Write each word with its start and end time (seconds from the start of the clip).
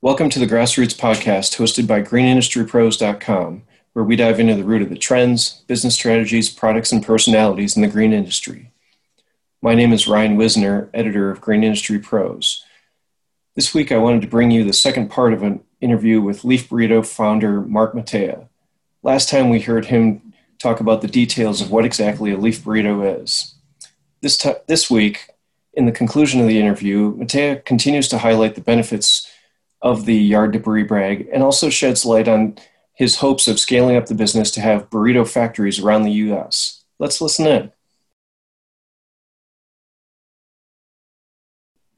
Welcome 0.00 0.30
to 0.30 0.38
the 0.38 0.46
Grassroots 0.46 0.96
Podcast, 0.96 1.56
hosted 1.56 1.88
by 1.88 2.02
GreenIndustryPros.com, 2.02 3.62
where 3.94 4.04
we 4.04 4.14
dive 4.14 4.38
into 4.38 4.54
the 4.54 4.62
root 4.62 4.80
of 4.80 4.90
the 4.90 4.96
trends, 4.96 5.64
business 5.66 5.96
strategies, 5.96 6.48
products, 6.48 6.92
and 6.92 7.04
personalities 7.04 7.74
in 7.74 7.82
the 7.82 7.88
green 7.88 8.12
industry. 8.12 8.70
My 9.60 9.74
name 9.74 9.92
is 9.92 10.06
Ryan 10.06 10.36
Wisner, 10.36 10.88
editor 10.94 11.32
of 11.32 11.40
Green 11.40 11.64
Industry 11.64 11.98
Pros. 11.98 12.62
This 13.56 13.74
week, 13.74 13.90
I 13.90 13.96
wanted 13.96 14.20
to 14.20 14.28
bring 14.28 14.52
you 14.52 14.62
the 14.62 14.72
second 14.72 15.10
part 15.10 15.32
of 15.32 15.42
an 15.42 15.64
interview 15.80 16.20
with 16.20 16.44
Leaf 16.44 16.68
Burrito 16.68 17.04
founder 17.04 17.60
Marc 17.60 17.92
Mataya. 17.92 18.46
Last 19.02 19.28
time, 19.28 19.48
we 19.48 19.58
heard 19.58 19.86
him 19.86 20.32
talk 20.60 20.78
about 20.78 21.02
the 21.02 21.08
details 21.08 21.60
of 21.60 21.72
what 21.72 21.84
exactly 21.84 22.30
a 22.30 22.36
leaf 22.36 22.62
burrito 22.62 23.20
is. 23.20 23.56
This, 24.20 24.36
t- 24.36 24.52
this 24.68 24.88
week, 24.88 25.30
in 25.72 25.86
the 25.86 25.92
conclusion 25.92 26.40
of 26.40 26.46
the 26.46 26.60
interview, 26.60 27.16
Mataya 27.16 27.64
continues 27.64 28.06
to 28.08 28.18
highlight 28.18 28.54
the 28.54 28.60
benefits 28.60 29.28
of 29.82 30.04
the 30.06 30.14
yard 30.14 30.52
debris 30.52 30.82
bag 30.84 31.28
and 31.32 31.42
also 31.42 31.70
sheds 31.70 32.04
light 32.04 32.28
on 32.28 32.56
his 32.94 33.16
hopes 33.16 33.46
of 33.46 33.60
scaling 33.60 33.96
up 33.96 34.06
the 34.06 34.14
business 34.14 34.50
to 34.50 34.60
have 34.60 34.90
burrito 34.90 35.28
factories 35.28 35.78
around 35.78 36.02
the 36.02 36.12
US. 36.12 36.82
Let's 36.98 37.20
listen 37.20 37.46
in. 37.46 37.72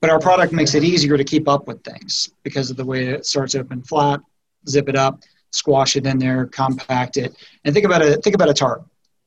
But 0.01 0.11
our 0.11 0.19
product 0.19 0.53
makes 0.53 0.75
it 0.75 0.85
easier 0.85 1.17
to 1.17 1.25
keep 1.25 1.49
up 1.49 1.67
with 1.67 1.83
things 1.85 2.31
because 2.43 2.71
of 2.71 2.77
the 2.77 2.85
way 2.85 3.07
it 3.07 3.27
starts 3.27 3.55
open 3.55 3.83
flat, 3.83 4.21
zip 4.69 4.89
it 4.89 4.97
up, 4.97 5.21
squash 5.53 5.97
it 5.97 6.07
in 6.07 6.19
there, 6.19 6.47
compact 6.47 7.17
it. 7.17 7.35
And 7.65 7.75
think 7.75 7.87
about 7.87 8.03
it, 8.03 8.23
think 8.23 8.35
about 8.35 8.49
a 8.49 8.55
tarp. 8.55 8.87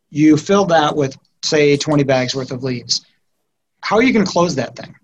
You 0.10 0.38
fill 0.38 0.66
that 0.66 0.96
with 0.96 1.18
say 1.44 1.78
20 1.78 2.04
bags 2.04 2.36
worth 2.36 2.52
of 2.52 2.64
leaves. 2.64 3.06
How 3.82 3.98
are 3.98 4.04
you 4.04 4.14
going 4.14 4.26
to 4.26 4.32
close 4.32 4.56
that 4.56 4.76
thing? 4.76 4.96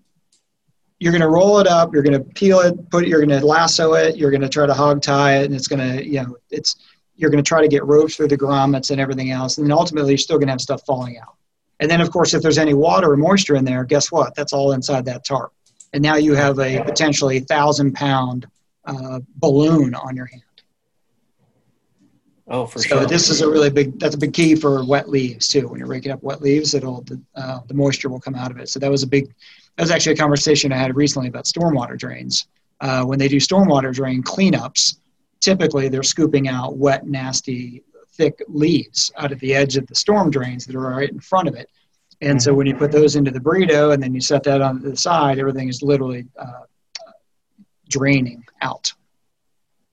You're 1.00 1.12
going 1.12 1.22
to 1.22 1.30
roll 1.30 1.60
it 1.60 1.68
up 1.68 1.94
you're 1.94 2.04
going 2.04 2.14
to 2.14 2.24
peel 2.34 2.60
it 2.60 2.90
put 2.90 3.04
it, 3.04 3.10
you're 3.10 3.26
going 3.26 3.40
to 3.40 3.46
lasso 3.46 3.94
it 3.94 4.18
you're 4.18 4.32
going 4.32 4.42
to 4.42 4.50
try 4.50 4.66
to 4.66 4.74
hog 4.74 5.02
tie 5.02 5.38
it 5.38 5.46
and 5.46 5.56
it's 5.56 5.68
going 5.68 5.80
to 5.80 6.06
you 6.06 6.22
know 6.22 6.36
it's 6.50 6.76
you're 7.16 7.30
going 7.30 7.44
to 7.44 7.48
try 7.48 7.62
to 7.62 7.68
get 7.68 7.84
ropes 7.86 8.16
through 8.16 8.28
the 8.28 8.38
grommets 8.38 8.92
and 8.92 9.00
everything 9.00 9.32
else 9.32 9.58
and 9.58 9.66
then 9.66 9.72
ultimately 9.72 10.12
you're 10.12 10.18
still 10.18 10.38
going 10.38 10.48
to 10.48 10.54
have 10.54 10.62
stuff 10.62 10.82
falling 10.86 11.18
out 11.18 11.36
and 11.80 11.90
then 11.90 12.02
of 12.02 12.12
course 12.12 12.34
if 12.34 12.42
there's 12.42 12.58
any 12.58 12.74
water 12.74 13.12
or 13.12 13.18
moisture 13.18 13.56
in 13.56 13.66
there 13.66 13.84
guess 13.84 14.12
what 14.12 14.36
that's 14.36 14.54
all 14.54 14.74
inside 14.74 15.06
that 15.06 15.24
tarp 15.26 15.54
and 15.94 16.04
now 16.04 16.16
you 16.16 16.36
have 16.36 16.60
a 16.60 16.84
potentially 16.84 17.40
thousand 17.40 17.94
pound 17.94 18.48
uh, 18.86 19.20
balloon 19.38 19.94
on 19.96 20.16
your 20.16 20.26
hand 20.26 20.44
Oh, 22.52 22.66
for 22.66 22.80
so 22.80 22.88
sure. 22.88 23.06
this 23.06 23.30
is 23.30 23.42
a 23.42 23.50
really 23.50 23.70
big. 23.70 24.00
That's 24.00 24.16
a 24.16 24.18
big 24.18 24.34
key 24.34 24.56
for 24.56 24.84
wet 24.84 25.08
leaves 25.08 25.48
too. 25.48 25.68
When 25.68 25.78
you're 25.78 25.88
raking 25.88 26.12
up 26.12 26.24
wet 26.24 26.42
leaves, 26.42 26.74
it'll 26.74 27.02
the, 27.02 27.22
uh, 27.36 27.60
the 27.68 27.76
moisture 27.76 28.10
will 28.10 28.20
come 28.20 28.34
out 28.34 28.50
of 28.50 28.58
it. 28.58 28.70
So 28.70 28.80
that 28.80 28.90
was 28.90 29.04
a 29.04 29.08
big 29.08 29.32
that 29.80 29.84
was 29.84 29.92
actually 29.92 30.12
a 30.12 30.18
conversation 30.18 30.74
I 30.74 30.76
had 30.76 30.98
recently 30.98 31.30
about 31.30 31.46
stormwater 31.46 31.98
drains. 31.98 32.50
Uh, 32.82 33.06
when 33.06 33.18
they 33.18 33.30
do 33.30 33.38
stormwater 33.38 33.94
drain 33.94 34.22
cleanups, 34.22 34.98
typically 35.40 35.88
they're 35.88 36.04
scooping 36.04 36.50
out 36.50 36.76
wet, 36.76 37.08
nasty, 37.08 37.82
thick 38.12 38.44
leaves 38.50 39.10
out 39.16 39.32
of 39.32 39.40
the 39.40 39.56
edge 39.56 39.78
of 39.78 39.88
the 39.88 39.96
storm 39.96 40.32
drains 40.32 40.66
that 40.66 40.76
are 40.76 40.82
right 40.82 41.10
in 41.10 41.22
front 41.22 41.48
of 41.48 41.56
it. 41.56 41.70
And 42.20 42.44
so 42.44 42.54
when 42.54 42.68
you 42.68 42.76
put 42.76 42.92
those 42.92 43.16
into 43.16 43.32
the 43.32 43.40
burrito 43.40 43.94
and 43.94 44.04
then 44.04 44.14
you 44.14 44.20
set 44.20 44.44
that 44.44 44.60
on 44.60 44.82
the 44.82 44.98
side, 44.98 45.40
everything 45.40 45.70
is 45.70 45.82
literally 45.82 46.28
uh, 46.38 46.64
draining 47.88 48.44
out. 48.62 48.92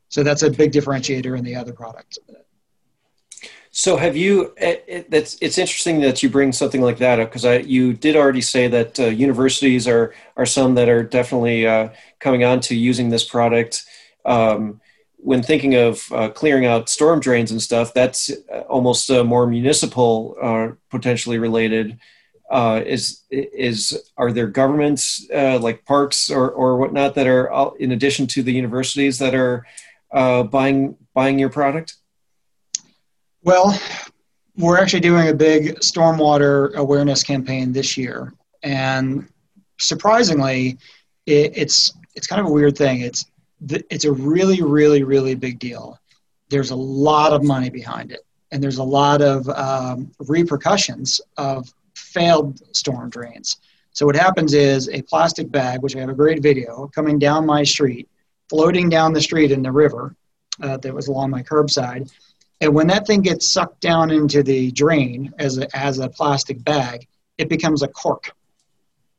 So 0.09 0.25
that's 0.25 0.43
a 0.43 0.51
big 0.51 0.73
differentiator 0.73 1.39
in 1.39 1.45
the 1.45 1.55
other 1.55 1.73
product. 1.73 2.19
So 3.79 3.99
have 3.99 4.17
you? 4.17 4.55
It, 4.57 4.85
it, 4.89 5.11
that's 5.11 5.37
it's 5.43 5.59
interesting 5.59 6.01
that 6.01 6.23
you 6.23 6.31
bring 6.31 6.51
something 6.51 6.81
like 6.81 6.97
that 6.97 7.21
up 7.21 7.31
because 7.31 7.67
you 7.67 7.93
did 7.93 8.17
already 8.17 8.41
say 8.41 8.69
that 8.69 8.99
uh, 8.99 9.05
universities 9.09 9.87
are 9.87 10.15
are 10.39 10.47
some 10.47 10.77
that 10.77 10.89
are 10.89 11.03
definitely 11.03 11.67
uh, 11.67 11.91
coming 12.19 12.43
on 12.43 12.61
to 12.61 12.75
using 12.75 13.11
this 13.11 13.23
product. 13.23 13.85
Um, 14.25 14.81
when 15.19 15.43
thinking 15.43 15.75
of 15.75 16.11
uh, 16.11 16.31
clearing 16.31 16.65
out 16.65 16.89
storm 16.89 17.21
drains 17.21 17.51
and 17.51 17.61
stuff, 17.61 17.93
that's 17.93 18.31
uh, 18.51 18.61
almost 18.61 19.11
uh, 19.11 19.25
more 19.25 19.47
municipal 19.47 20.39
uh, 20.41 20.69
potentially 20.89 21.37
related. 21.37 21.99
is 22.51 23.25
is 23.31 24.11
are 24.17 24.33
there 24.33 24.47
governments 24.47 25.27
like 25.31 25.85
parks 25.85 26.31
or 26.31 26.51
or 26.51 26.79
whatnot 26.79 27.15
that 27.15 27.27
are 27.27 27.77
in 27.79 27.93
addition 27.93 28.27
to 28.29 28.43
the 28.43 28.55
universities 28.55 29.19
that 29.19 29.35
are 29.35 29.67
buying 30.45 30.97
buying 31.13 31.39
your 31.39 31.51
product? 31.51 31.97
Well, 33.47 33.81
we're 34.57 34.77
actually 34.77 34.99
doing 34.99 35.29
a 35.29 35.33
big 35.33 35.79
stormwater 35.79 36.75
awareness 36.75 37.23
campaign 37.23 37.71
this 37.71 37.97
year, 37.97 38.33
and 38.65 39.29
surprisingly, 39.79 40.79
it, 41.27 41.53
it's 41.57 41.95
it's 42.17 42.27
kind 42.27 42.41
of 42.41 42.49
a 42.49 42.51
weird 42.51 42.77
thing. 42.77 43.03
It's 43.03 43.27
it's 43.71 44.05
a 44.05 44.11
really, 44.11 44.63
really, 44.63 45.05
really 45.05 45.37
big 45.37 45.61
deal. 45.61 45.97
There's 46.49 46.73
a 46.73 46.75
lot 46.75 47.33
of 47.33 47.45
money 47.45 47.71
behind 47.71 48.11
it, 48.11 48.27
and 48.51 48.61
there's 48.61 48.79
a 48.79 48.83
lot 48.83 49.23
of 49.23 49.49
um, 49.51 50.11
repercussions 50.27 51.21
of 51.37 51.73
failed 51.95 52.61
storm 52.77 53.11
drains. 53.11 53.59
So 53.93 54.07
what 54.07 54.17
happens 54.17 54.55
is 54.55 54.89
a 54.89 55.03
plastic 55.03 55.53
bag, 55.53 55.83
which 55.83 55.95
I 55.95 56.01
have 56.01 56.09
a 56.09 56.15
great 56.15 56.43
video, 56.43 56.91
coming 56.93 57.17
down 57.17 57.47
my 57.47 57.63
street, 57.63 58.09
floating 58.49 58.89
down 58.89 59.13
the 59.13 59.21
street 59.21 59.53
in 59.53 59.63
the 59.63 59.71
river 59.71 60.17
uh, 60.61 60.79
that 60.79 60.93
was 60.93 61.07
along 61.07 61.31
my 61.31 61.45
curbside 61.45 62.11
and 62.61 62.75
when 62.75 62.87
that 62.89 63.07
thing 63.07 63.23
gets 63.23 63.51
sucked 63.51 63.81
down 63.81 64.11
into 64.11 64.43
the 64.43 64.71
drain 64.73 65.33
as 65.39 65.59
a, 65.59 65.77
as 65.77 65.99
a 65.99 66.09
plastic 66.09 66.63
bag, 66.65 67.07
it 67.39 67.49
becomes 67.49 67.83
a 67.83 67.89
cork. 67.89 68.33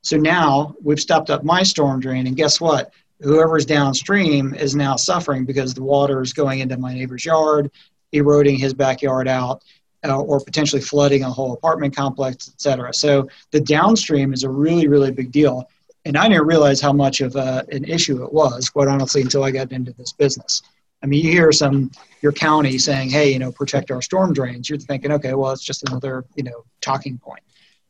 So 0.02 0.18
now 0.18 0.75
we've 0.81 1.00
stopped 1.00 1.30
up 1.30 1.44
my 1.44 1.64
storm 1.64 2.00
drain, 2.00 2.28
and 2.28 2.36
guess 2.36 2.62
what? 2.62 2.92
Whoever's 3.22 3.66
downstream 3.66 4.53
is 4.53 4.75
now 4.75 4.96
suffering 4.96 5.46
because 5.46 5.74
the 5.74 5.84
water 5.84 6.22
is 6.22 6.34
going 6.34 6.59
into 6.59 6.78
my 6.78 6.94
neighbor's 6.94 7.25
yard, 7.25 7.72
eroding 8.12 8.58
his 8.58 8.74
backyard 8.74 9.28
out, 9.28 9.64
uh, 10.08 10.22
or 10.22 10.40
potentially 10.40 10.81
flooding 10.81 11.24
a 11.24 11.30
whole 11.30 11.54
apartment 11.54 11.96
complex, 11.96 12.48
et 12.48 12.62
cetera. 12.62 12.94
So 12.94 13.28
the 13.52 13.59
downstream 13.59 14.34
is 14.34 14.44
a 14.44 14.50
really, 14.50 14.88
really 14.88 15.12
big 15.12 15.31
deal. 15.31 15.68
And 16.06 16.16
I 16.16 16.30
didn't 16.30 16.46
realize 16.46 16.80
how 16.80 16.94
much 16.94 17.19
of 17.19 17.36
uh, 17.36 17.64
an 17.72 17.84
issue 17.84 18.24
it 18.24 18.31
was, 18.31 18.69
quite 18.69 18.88
honestly, 18.88 19.22
until 19.22 19.44
I 19.44 19.52
got 19.52 19.72
into 19.72 19.92
this 19.94 20.14
business. 20.14 20.62
I 21.03 21.06
mean, 21.06 21.24
you 21.24 21.31
hear 21.31 21.52
some 21.52 21.91
your 22.22 22.31
county 22.31 22.78
saying, 22.78 23.09
"Hey, 23.09 23.31
you 23.31 23.40
know, 23.40 23.52
protect 23.52 23.91
our 23.91 24.02
storm 24.02 24.34
drains." 24.34 24.69
You're 24.69 24.80
thinking, 24.80 25.12
"Okay, 25.12 25.34
well, 25.34 25.52
it's 25.52 25.63
just 25.63 25.88
another 25.90 26.25
you 26.35 26.44
know 26.44 26.63
talking 26.81 27.18
point," 27.18 27.44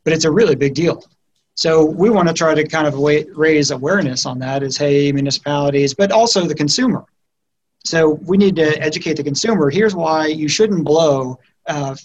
but 0.03 0.13
it's 0.13 0.25
a 0.25 0.31
really 0.31 0.55
big 0.55 0.73
deal. 0.73 1.03
So 1.57 1.83
we 1.83 2.11
want 2.11 2.27
to 2.27 2.35
try 2.35 2.53
to 2.53 2.67
kind 2.67 2.85
of 2.85 2.99
raise 3.35 3.71
awareness 3.71 4.27
on 4.27 4.37
that 4.39 4.61
as, 4.61 4.77
hey, 4.77 5.11
municipalities, 5.11 5.95
but 5.95 6.11
also 6.11 6.45
the 6.45 6.53
consumer. 6.53 7.03
So 7.83 8.19
we 8.27 8.37
need 8.37 8.55
to 8.57 8.79
educate 8.79 9.15
the 9.15 9.23
consumer. 9.23 9.71
Here's 9.71 9.95
why 9.95 10.27
you 10.27 10.47
shouldn't 10.47 10.83
blow 10.83 11.39
uh, 11.65 11.95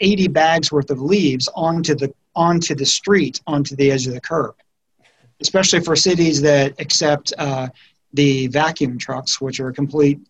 80 0.00 0.28
bags 0.28 0.70
worth 0.70 0.90
of 0.90 1.00
leaves 1.00 1.48
onto 1.54 1.94
the 1.94 2.12
onto 2.34 2.74
the 2.74 2.84
street, 2.84 3.40
onto 3.46 3.74
the 3.76 3.90
edge 3.90 4.06
of 4.06 4.12
the 4.12 4.20
curb, 4.20 4.54
especially 5.40 5.80
for 5.80 5.96
cities 5.96 6.42
that 6.42 6.78
accept 6.78 7.32
uh, 7.38 7.68
the 8.12 8.46
vacuum 8.48 8.98
trucks, 8.98 9.40
which 9.40 9.60
are 9.60 9.72
complete, 9.72 10.20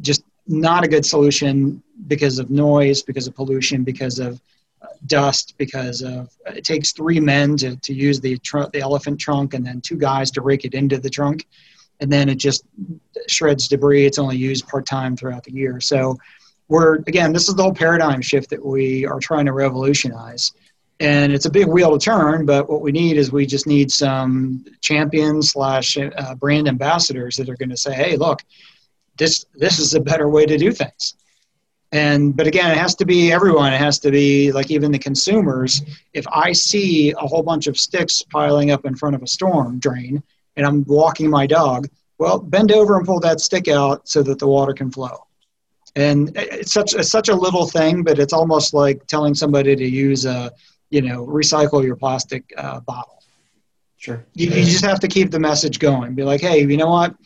just 0.00 0.24
not 0.46 0.84
a 0.84 0.88
good 0.88 1.04
solution 1.04 1.82
because 2.06 2.38
of 2.38 2.50
noise, 2.50 3.02
because 3.02 3.26
of 3.26 3.34
pollution, 3.34 3.84
because 3.84 4.18
of 4.18 4.40
uh, 4.82 4.86
dust, 5.06 5.54
because 5.58 6.02
of 6.02 6.30
it 6.46 6.64
takes 6.64 6.92
three 6.92 7.20
men 7.20 7.56
to, 7.56 7.76
to 7.76 7.94
use 7.94 8.20
the 8.20 8.38
tr- 8.38 8.70
the 8.72 8.80
elephant 8.80 9.20
trunk 9.20 9.54
and 9.54 9.64
then 9.64 9.80
two 9.80 9.96
guys 9.96 10.30
to 10.32 10.40
rake 10.40 10.64
it 10.64 10.74
into 10.74 10.98
the 10.98 11.10
trunk, 11.10 11.46
and 12.00 12.10
then 12.10 12.28
it 12.28 12.36
just 12.36 12.64
shreds 13.28 13.68
debris. 13.68 14.06
It's 14.06 14.18
only 14.18 14.36
used 14.36 14.66
part 14.66 14.86
time 14.86 15.16
throughout 15.16 15.44
the 15.44 15.52
year. 15.52 15.80
So 15.80 16.16
we're 16.68 16.96
again, 16.96 17.32
this 17.32 17.48
is 17.48 17.54
the 17.54 17.62
whole 17.62 17.74
paradigm 17.74 18.20
shift 18.20 18.50
that 18.50 18.64
we 18.64 19.06
are 19.06 19.20
trying 19.20 19.46
to 19.46 19.52
revolutionize 19.52 20.52
and 21.00 21.32
it's 21.32 21.46
a 21.46 21.50
big 21.50 21.66
wheel 21.66 21.98
to 21.98 22.04
turn 22.04 22.46
but 22.46 22.68
what 22.70 22.80
we 22.80 22.92
need 22.92 23.16
is 23.16 23.32
we 23.32 23.46
just 23.46 23.66
need 23.66 23.90
some 23.90 24.64
champions 24.80 25.52
slash 25.52 25.96
uh, 25.98 26.34
brand 26.36 26.68
ambassadors 26.68 27.36
that 27.36 27.48
are 27.48 27.56
going 27.56 27.70
to 27.70 27.76
say 27.76 27.92
hey 27.92 28.16
look 28.16 28.42
this 29.16 29.44
this 29.54 29.78
is 29.78 29.94
a 29.94 30.00
better 30.00 30.28
way 30.28 30.46
to 30.46 30.56
do 30.56 30.72
things. 30.72 31.14
And 31.92 32.34
but 32.34 32.46
again 32.46 32.70
it 32.70 32.78
has 32.78 32.94
to 32.96 33.04
be 33.04 33.32
everyone. 33.32 33.72
It 33.72 33.78
has 33.78 33.98
to 34.00 34.10
be 34.10 34.52
like 34.52 34.70
even 34.70 34.92
the 34.92 34.98
consumers. 34.98 35.82
If 36.12 36.26
i 36.28 36.52
see 36.52 37.12
a 37.12 37.26
whole 37.26 37.42
bunch 37.42 37.66
of 37.66 37.78
sticks 37.78 38.22
piling 38.22 38.70
up 38.70 38.84
in 38.84 38.94
front 38.94 39.14
of 39.14 39.22
a 39.22 39.26
storm 39.26 39.78
drain 39.78 40.22
and 40.56 40.66
i'm 40.66 40.84
walking 40.86 41.28
my 41.30 41.46
dog 41.46 41.88
well 42.18 42.38
bend 42.38 42.72
over 42.72 42.96
and 42.96 43.06
pull 43.06 43.20
that 43.20 43.40
stick 43.40 43.68
out 43.68 44.08
so 44.08 44.22
that 44.22 44.38
the 44.38 44.46
water 44.46 44.72
can 44.72 44.90
flow. 44.90 45.16
And 45.94 46.32
it's 46.36 46.72
such 46.72 46.94
it's 46.94 47.10
such 47.10 47.28
a 47.28 47.34
little 47.34 47.66
thing 47.66 48.02
but 48.02 48.18
it's 48.18 48.32
almost 48.32 48.72
like 48.72 49.06
telling 49.06 49.34
somebody 49.34 49.76
to 49.76 49.86
use 49.86 50.24
a 50.24 50.50
you 50.92 51.00
know, 51.00 51.26
recycle 51.26 51.82
your 51.82 51.96
plastic 51.96 52.52
uh, 52.58 52.78
bottle. 52.80 53.24
Sure. 53.96 54.26
You, 54.34 54.50
you 54.50 54.64
just 54.64 54.84
have 54.84 55.00
to 55.00 55.08
keep 55.08 55.30
the 55.30 55.40
message 55.40 55.78
going. 55.78 56.14
Be 56.14 56.22
like, 56.22 56.42
hey, 56.42 56.60
you 56.60 56.76
know 56.76 56.90
what? 56.90 57.16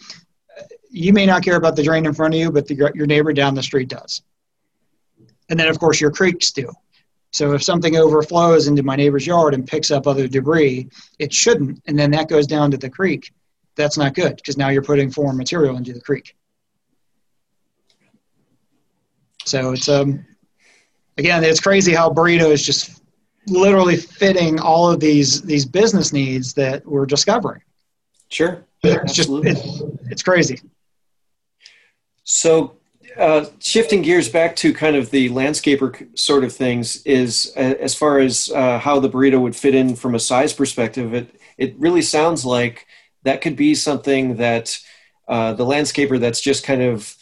You 0.89 1.13
may 1.13 1.27
not 1.27 1.43
care 1.43 1.57
about 1.57 1.75
the 1.75 1.83
drain 1.83 2.07
in 2.07 2.15
front 2.15 2.33
of 2.33 2.39
you, 2.39 2.53
but 2.53 2.69
the, 2.69 2.77
your 2.95 3.07
neighbor 3.07 3.33
down 3.33 3.57
the 3.57 3.63
street 3.63 3.89
does. 3.89 4.23
And 5.49 5.59
then, 5.59 5.67
of 5.67 5.81
course, 5.81 6.01
your 6.01 6.13
creeks 6.13 6.53
do. 6.53 6.73
So 7.33 7.55
if 7.55 7.63
something 7.63 7.97
overflows 7.97 8.69
into 8.69 8.85
my 8.85 8.95
neighbor's 8.95 9.27
yard 9.27 9.53
and 9.53 9.67
picks 9.67 9.91
up 9.91 10.07
other 10.07 10.29
debris, 10.29 10.89
it 11.19 11.33
shouldn't, 11.33 11.83
and 11.87 11.99
then 11.99 12.13
that 12.13 12.29
goes 12.29 12.47
down 12.47 12.71
to 12.71 12.77
the 12.77 12.89
creek. 12.89 13.33
that's 13.75 13.99
not 13.99 14.15
good 14.15 14.37
because 14.37 14.57
now 14.57 14.69
you're 14.69 14.83
putting 14.83 15.11
foreign 15.11 15.37
material 15.37 15.77
into 15.77 15.93
the 15.93 16.01
creek. 16.01 16.35
So 19.45 19.73
it's 19.73 19.89
um, 19.89 20.25
again, 21.19 21.45
it's 21.45 21.61
crazy 21.61 21.95
how 21.95 22.11
burrito 22.11 22.51
is 22.51 22.65
just 22.65 23.03
literally 23.47 23.97
fitting 23.97 24.59
all 24.61 24.91
of 24.91 25.01
these 25.01 25.43
these 25.43 25.65
business 25.65 26.13
needs 26.13 26.55
that 26.55 26.85
we're 26.87 27.07
discovering. 27.07 27.63
Sure, 28.29 28.65
it's 28.83 29.15
just 29.15 29.31
it's, 29.31 29.83
it's 30.11 30.23
crazy. 30.23 30.61
So, 32.25 32.77
uh, 33.17 33.47
shifting 33.61 34.03
gears 34.03 34.29
back 34.29 34.57
to 34.57 34.75
kind 34.75 34.97
of 34.97 35.11
the 35.11 35.31
landscaper 35.31 36.19
sort 36.19 36.43
of 36.43 36.53
things 36.53 37.03
is 37.07 37.53
uh, 37.57 37.75
as 37.81 37.95
far 37.95 38.19
as 38.19 38.51
uh, 38.55 38.79
how 38.79 38.99
the 38.99 39.09
burrito 39.09 39.41
would 39.41 39.55
fit 39.55 39.75
in 39.75 39.95
from 39.95 40.15
a 40.15 40.19
size 40.21 40.53
perspective. 40.53 41.15
It 41.15 41.41
it 41.57 41.75
really 41.79 42.03
sounds 42.03 42.45
like 42.45 42.87
that 43.23 43.41
could 43.41 43.57
be 43.57 43.75
something 43.75 44.37
that 44.37 44.79
uh, 45.29 45.53
the 45.53 45.65
landscaper 45.65 46.19
that's 46.19 46.41
just 46.41 46.65
kind 46.65 46.83
of 46.83 47.17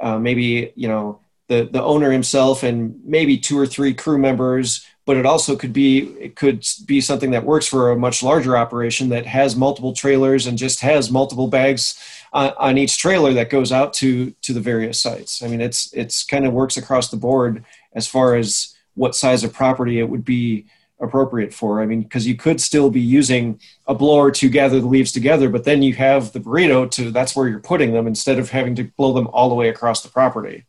uh, 0.00 0.18
maybe 0.18 0.72
you 0.74 0.88
know 0.88 1.20
the 1.48 1.68
the 1.70 1.82
owner 1.82 2.10
himself 2.10 2.62
and 2.62 3.00
maybe 3.04 3.38
two 3.38 3.58
or 3.58 3.66
three 3.66 3.94
crew 3.94 4.18
members 4.18 4.86
but 5.06 5.16
it 5.16 5.24
also 5.24 5.56
could 5.56 5.72
be 5.72 6.00
it 6.20 6.36
could 6.36 6.66
be 6.84 7.00
something 7.00 7.30
that 7.30 7.44
works 7.44 7.66
for 7.66 7.90
a 7.90 7.96
much 7.96 8.22
larger 8.22 8.56
operation 8.56 9.08
that 9.08 9.24
has 9.24 9.56
multiple 9.56 9.94
trailers 9.94 10.46
and 10.46 10.58
just 10.58 10.80
has 10.80 11.10
multiple 11.10 11.48
bags 11.48 11.98
on, 12.32 12.52
on, 12.58 12.76
each 12.76 12.98
trailer 12.98 13.32
that 13.32 13.48
goes 13.48 13.72
out 13.72 13.94
to 13.94 14.32
to 14.42 14.52
the 14.52 14.60
various 14.60 15.00
sites 15.00 15.42
i 15.42 15.48
mean 15.48 15.60
it's 15.60 15.92
it's 15.94 16.24
kind 16.24 16.44
of 16.44 16.52
works 16.52 16.76
across 16.76 17.08
the 17.08 17.16
board 17.16 17.64
as 17.94 18.06
far 18.06 18.34
as 18.34 18.74
what 18.94 19.14
size 19.14 19.44
of 19.44 19.52
property 19.52 19.98
it 19.98 20.08
would 20.08 20.24
be 20.24 20.66
appropriate 21.00 21.52
for. 21.52 21.82
I 21.82 21.86
mean, 21.86 22.02
because 22.02 22.26
you 22.26 22.36
could 22.36 22.60
still 22.60 22.90
be 22.90 23.00
using 23.00 23.60
a 23.86 23.94
blower 23.94 24.30
to 24.32 24.48
gather 24.48 24.80
the 24.80 24.86
leaves 24.86 25.12
together, 25.12 25.50
but 25.50 25.64
then 25.64 25.82
you 25.82 25.94
have 25.94 26.32
the 26.32 26.40
burrito 26.40 26.90
to 26.92 27.10
that's 27.10 27.36
where 27.36 27.48
you're 27.48 27.60
putting 27.60 27.92
them 27.92 28.06
instead 28.06 28.38
of 28.38 28.50
having 28.50 28.74
to 28.76 28.84
blow 28.96 29.12
them 29.12 29.28
all 29.28 29.48
the 29.48 29.54
way 29.54 29.68
across 29.68 30.02
the 30.02 30.08
property. 30.08 30.64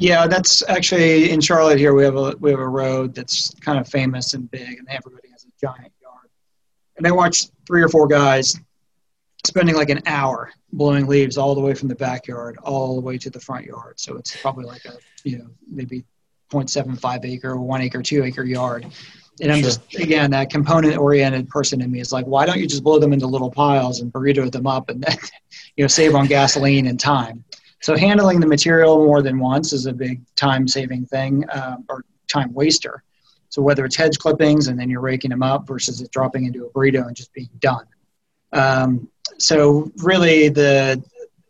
Yeah, 0.00 0.26
that's 0.26 0.62
actually 0.66 1.30
in 1.30 1.42
Charlotte 1.42 1.78
here. 1.78 1.92
We 1.92 2.04
have 2.04 2.16
a 2.16 2.34
we 2.40 2.50
have 2.50 2.58
a 2.58 2.66
road 2.66 3.14
that's 3.14 3.54
kind 3.60 3.78
of 3.78 3.86
famous 3.86 4.32
and 4.32 4.50
big, 4.50 4.78
and 4.78 4.88
everybody 4.88 5.28
has 5.28 5.44
a 5.44 5.48
giant 5.60 5.92
yard. 6.00 6.30
And 6.96 7.06
I 7.06 7.10
watched 7.10 7.50
three 7.66 7.82
or 7.82 7.88
four 7.90 8.06
guys 8.06 8.58
spending 9.44 9.74
like 9.74 9.90
an 9.90 10.00
hour 10.06 10.52
blowing 10.72 11.06
leaves 11.06 11.36
all 11.36 11.54
the 11.54 11.60
way 11.60 11.74
from 11.74 11.88
the 11.88 11.94
backyard 11.94 12.56
all 12.62 12.94
the 12.94 13.02
way 13.02 13.18
to 13.18 13.28
the 13.28 13.40
front 13.40 13.66
yard. 13.66 14.00
So 14.00 14.16
it's 14.16 14.34
probably 14.40 14.64
like 14.64 14.86
a 14.86 14.94
you 15.22 15.36
know 15.36 15.48
maybe 15.70 16.06
0.75 16.50 17.26
acre, 17.26 17.58
one 17.58 17.82
acre, 17.82 18.00
two 18.00 18.24
acre 18.24 18.44
yard. 18.44 18.86
And 19.42 19.52
I'm 19.52 19.58
sure. 19.58 19.68
just 19.68 19.94
again 19.96 20.30
that 20.30 20.48
component 20.48 20.96
oriented 20.96 21.50
person 21.50 21.82
in 21.82 21.90
me 21.90 22.00
is 22.00 22.10
like, 22.10 22.24
why 22.24 22.46
don't 22.46 22.58
you 22.58 22.66
just 22.66 22.82
blow 22.82 22.98
them 22.98 23.12
into 23.12 23.26
little 23.26 23.50
piles 23.50 24.00
and 24.00 24.10
burrito 24.10 24.50
them 24.50 24.66
up 24.66 24.88
and 24.88 25.02
then, 25.02 25.18
you 25.76 25.84
know 25.84 25.88
save 25.88 26.14
on 26.14 26.26
gasoline 26.26 26.86
and 26.86 26.98
time. 26.98 27.44
So 27.80 27.96
handling 27.96 28.40
the 28.40 28.46
material 28.46 29.04
more 29.04 29.22
than 29.22 29.38
once 29.38 29.72
is 29.72 29.86
a 29.86 29.92
big 29.92 30.20
time 30.36 30.68
saving 30.68 31.06
thing 31.06 31.48
uh, 31.48 31.76
or 31.88 32.04
time 32.28 32.52
waster. 32.52 33.02
So 33.48 33.62
whether 33.62 33.84
it's 33.84 33.96
hedge 33.96 34.18
clippings 34.18 34.68
and 34.68 34.78
then 34.78 34.88
you're 34.88 35.00
raking 35.00 35.30
them 35.30 35.42
up 35.42 35.66
versus 35.66 36.00
it 36.00 36.10
dropping 36.12 36.44
into 36.44 36.66
a 36.66 36.70
burrito 36.70 37.06
and 37.06 37.16
just 37.16 37.32
being 37.32 37.50
done. 37.58 37.86
Um, 38.52 39.08
so 39.38 39.90
really 39.98 40.48
the 40.48 41.02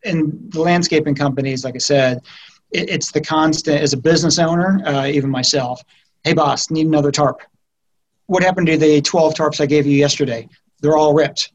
in 0.02 0.48
the 0.48 0.60
landscaping 0.60 1.14
companies, 1.14 1.64
like 1.64 1.74
I 1.74 1.78
said, 1.78 2.22
it, 2.70 2.88
it's 2.88 3.10
the 3.10 3.20
constant 3.20 3.82
as 3.82 3.92
a 3.92 3.98
business 3.98 4.38
owner, 4.38 4.80
uh, 4.86 5.06
even 5.06 5.28
myself. 5.30 5.82
Hey, 6.24 6.32
boss, 6.32 6.70
need 6.70 6.86
another 6.86 7.10
tarp. 7.10 7.42
What 8.26 8.42
happened 8.42 8.68
to 8.68 8.78
the 8.78 9.02
12 9.02 9.34
tarps 9.34 9.60
I 9.60 9.66
gave 9.66 9.86
you 9.86 9.96
yesterday? 9.96 10.48
They're 10.80 10.96
all 10.96 11.12
ripped. 11.12 11.52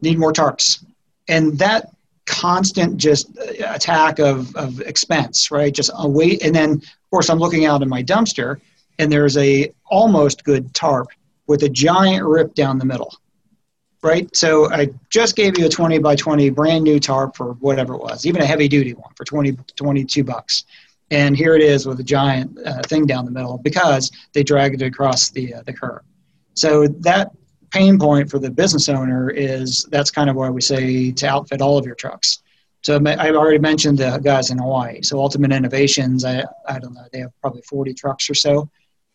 Need 0.00 0.18
more 0.18 0.32
tarps. 0.32 0.84
And 1.28 1.58
that 1.58 1.91
constant 2.26 2.96
just 2.96 3.36
attack 3.38 4.18
of, 4.18 4.54
of 4.56 4.80
expense, 4.80 5.50
right? 5.50 5.72
Just 5.72 5.90
a 5.96 6.08
wait. 6.08 6.42
And 6.42 6.54
then, 6.54 6.72
of 6.72 7.10
course, 7.10 7.28
I'm 7.28 7.38
looking 7.38 7.64
out 7.64 7.82
in 7.82 7.88
my 7.88 8.02
dumpster 8.02 8.60
and 8.98 9.10
there's 9.10 9.36
a 9.36 9.72
almost 9.86 10.44
good 10.44 10.72
tarp 10.74 11.08
with 11.46 11.62
a 11.64 11.68
giant 11.68 12.24
rip 12.24 12.54
down 12.54 12.78
the 12.78 12.84
middle 12.84 13.14
right? 14.02 14.34
So 14.34 14.70
I 14.70 14.90
just 15.10 15.36
gave 15.36 15.56
you 15.56 15.66
a 15.66 15.68
20 15.68 15.98
by 15.98 16.16
20 16.16 16.50
brand 16.50 16.84
new 16.84 16.98
tarp 16.98 17.36
for 17.36 17.52
whatever 17.54 17.94
it 17.94 18.00
was, 18.00 18.26
even 18.26 18.42
a 18.42 18.46
heavy 18.46 18.68
duty 18.68 18.94
one 18.94 19.12
for 19.14 19.24
20, 19.24 19.52
22 19.76 20.24
bucks. 20.24 20.64
And 21.10 21.36
here 21.36 21.54
it 21.54 21.62
is 21.62 21.86
with 21.86 22.00
a 22.00 22.04
giant 22.04 22.58
uh, 22.66 22.82
thing 22.82 23.06
down 23.06 23.24
the 23.24 23.30
middle 23.30 23.58
because 23.58 24.10
they 24.32 24.42
dragged 24.42 24.80
it 24.80 24.86
across 24.86 25.30
the, 25.30 25.54
uh, 25.54 25.62
the 25.66 25.72
curb. 25.72 26.02
So 26.54 26.88
that 26.88 27.32
pain 27.72 27.98
point 27.98 28.30
for 28.30 28.38
the 28.38 28.50
business 28.50 28.88
owner 28.88 29.30
is 29.30 29.84
that's 29.90 30.10
kind 30.10 30.28
of 30.28 30.36
why 30.36 30.50
we 30.50 30.60
say 30.60 31.10
to 31.12 31.26
outfit 31.26 31.60
all 31.60 31.78
of 31.78 31.86
your 31.86 31.94
trucks. 31.94 32.42
So 32.82 32.96
I've 32.96 33.36
already 33.36 33.58
mentioned 33.58 33.98
the 33.98 34.18
guys 34.18 34.50
in 34.50 34.58
Hawaii. 34.58 35.02
So 35.02 35.20
Ultimate 35.20 35.52
Innovations, 35.52 36.24
I, 36.24 36.44
I 36.66 36.78
don't 36.78 36.94
know, 36.94 37.04
they 37.12 37.20
have 37.20 37.30
probably 37.40 37.62
40 37.62 37.94
trucks 37.94 38.28
or 38.28 38.34
so. 38.34 38.68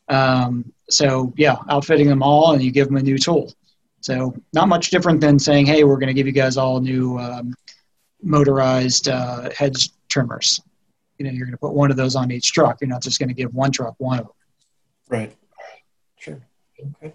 Um, 0.08 0.72
so 0.90 1.34
yeah, 1.36 1.58
outfitting 1.70 2.08
them 2.08 2.24
all 2.24 2.54
and 2.54 2.64
you 2.64 2.72
give 2.72 2.88
them 2.88 2.96
a 2.98 3.02
new 3.02 3.18
tool. 3.18 3.54
So 4.00 4.34
not 4.54 4.70
much 4.70 4.90
different 4.90 5.20
than 5.20 5.38
saying, 5.38 5.66
hey, 5.66 5.84
we're 5.84 5.98
going 5.98 6.08
to 6.08 6.14
give 6.14 6.28
you 6.28 6.34
guys 6.34 6.56
all 6.56 6.80
new 6.80 7.18
um, 7.20 7.54
motorized 8.24 9.10
uh, 9.10 9.50
hedge 9.56 9.90
trimmers. 10.08 10.62
You 11.18 11.26
know, 11.26 11.32
you're 11.32 11.46
going 11.46 11.54
to 11.54 11.60
put 11.60 11.74
one 11.74 11.92
of 11.92 11.98
those 11.98 12.16
on 12.16 12.32
each 12.32 12.54
truck. 12.54 12.80
You're 12.80 12.90
not 12.90 13.02
just 13.02 13.20
going 13.20 13.30
to 13.30 13.36
give 13.36 13.54
one 13.54 13.72
truck 13.72 13.96
one 13.98 14.20
of 14.20 14.26
them. 14.28 14.34
Right. 15.10 15.36
Sure. 16.16 16.40
Okay. 16.80 17.14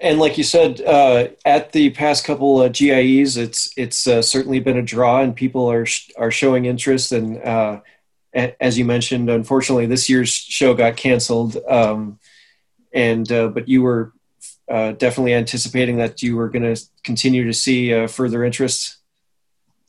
And 0.00 0.20
like 0.20 0.38
you 0.38 0.44
said, 0.44 0.80
uh, 0.80 1.28
at 1.44 1.72
the 1.72 1.90
past 1.90 2.24
couple 2.24 2.62
of 2.62 2.72
GIEs, 2.72 3.36
it's 3.36 3.72
it's 3.76 4.06
uh, 4.06 4.22
certainly 4.22 4.60
been 4.60 4.76
a 4.76 4.82
draw, 4.82 5.20
and 5.20 5.34
people 5.34 5.70
are 5.70 5.86
sh- 5.86 6.10
are 6.16 6.30
showing 6.30 6.66
interest. 6.66 7.10
And 7.10 7.42
uh, 7.42 7.80
a- 8.34 8.62
as 8.62 8.78
you 8.78 8.84
mentioned, 8.84 9.28
unfortunately, 9.28 9.86
this 9.86 10.08
year's 10.08 10.32
show 10.32 10.74
got 10.74 10.96
canceled. 10.96 11.56
Um, 11.68 12.20
and 12.92 13.30
uh, 13.32 13.48
but 13.48 13.68
you 13.68 13.82
were 13.82 14.12
uh, 14.68 14.92
definitely 14.92 15.34
anticipating 15.34 15.96
that 15.96 16.22
you 16.22 16.36
were 16.36 16.48
going 16.48 16.74
to 16.74 16.80
continue 17.02 17.44
to 17.44 17.52
see 17.52 17.92
uh, 17.92 18.06
further 18.06 18.44
interest. 18.44 18.98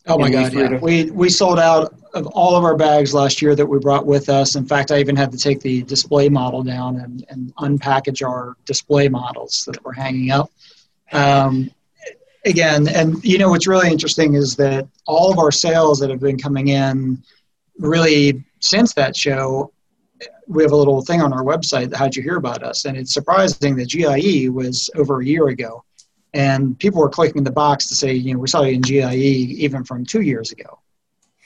Oh 0.08 0.18
my 0.18 0.32
God! 0.32 0.54
Yeah. 0.54 0.80
We 0.80 1.12
we 1.12 1.30
sold 1.30 1.60
out 1.60 1.94
of 2.14 2.28
all 2.28 2.56
of 2.56 2.64
our 2.64 2.76
bags 2.76 3.14
last 3.14 3.42
year 3.42 3.56
that 3.56 3.66
we 3.66 3.80
brought 3.80 4.06
with 4.06 4.30
us. 4.30 4.56
In 4.56 4.66
fact, 4.66 4.92
I 4.92 5.00
even 5.00 5.16
had 5.16 5.32
to 5.32 5.38
take 5.38 5.62
the 5.62 5.84
display 5.84 6.30
model 6.30 6.64
down 6.64 6.98
and, 6.98 7.26
and 7.30 7.56
unpackage 7.58 8.28
our 8.28 8.56
display 8.66 9.10
models 9.10 9.64
that 9.66 9.84
were 9.84 9.94
hanging 9.94 10.32
up. 10.32 10.52
Um, 11.12 11.72
again, 12.46 12.88
and 12.88 13.24
you 13.24 13.38
know 13.38 13.50
what's 13.50 13.68
really 13.68 13.92
interesting 13.92 14.34
is 14.34 14.56
that 14.58 14.88
all 15.06 15.32
of 15.32 15.40
our 15.40 15.52
sales 15.52 16.00
that 16.00 16.10
have 16.10 16.20
been 16.20 16.38
coming 16.38 16.70
in, 16.70 17.22
really 17.78 18.44
since 18.60 18.94
that 18.94 19.16
show, 19.16 19.72
we 20.48 20.64
have 20.64 20.72
a 20.72 20.76
little 20.76 21.02
thing 21.02 21.22
on 21.22 21.32
our 21.32 21.44
website. 21.44 21.94
How'd 21.94 22.16
you 22.16 22.24
hear 22.24 22.38
about 22.38 22.64
us? 22.64 22.86
And 22.86 22.98
it's 22.98 23.14
surprising 23.14 23.76
that 23.78 23.88
GIE 23.88 24.50
was 24.50 24.90
over 24.96 25.22
a 25.22 25.26
year 25.26 25.48
ago, 25.48 25.84
and 26.34 26.78
people 26.78 27.02
were 27.02 27.10
clicking 27.10 27.44
the 27.44 27.52
box 27.52 27.88
to 27.88 27.96
say, 27.96 28.14
you 28.14 28.34
know, 28.34 28.40
we 28.40 28.48
saw 28.48 28.64
you 28.64 28.74
in 28.74 28.82
GIE 28.82 29.14
even 29.14 29.84
from 29.84 30.06
two 30.06 30.22
years 30.22 30.52
ago, 30.52 30.80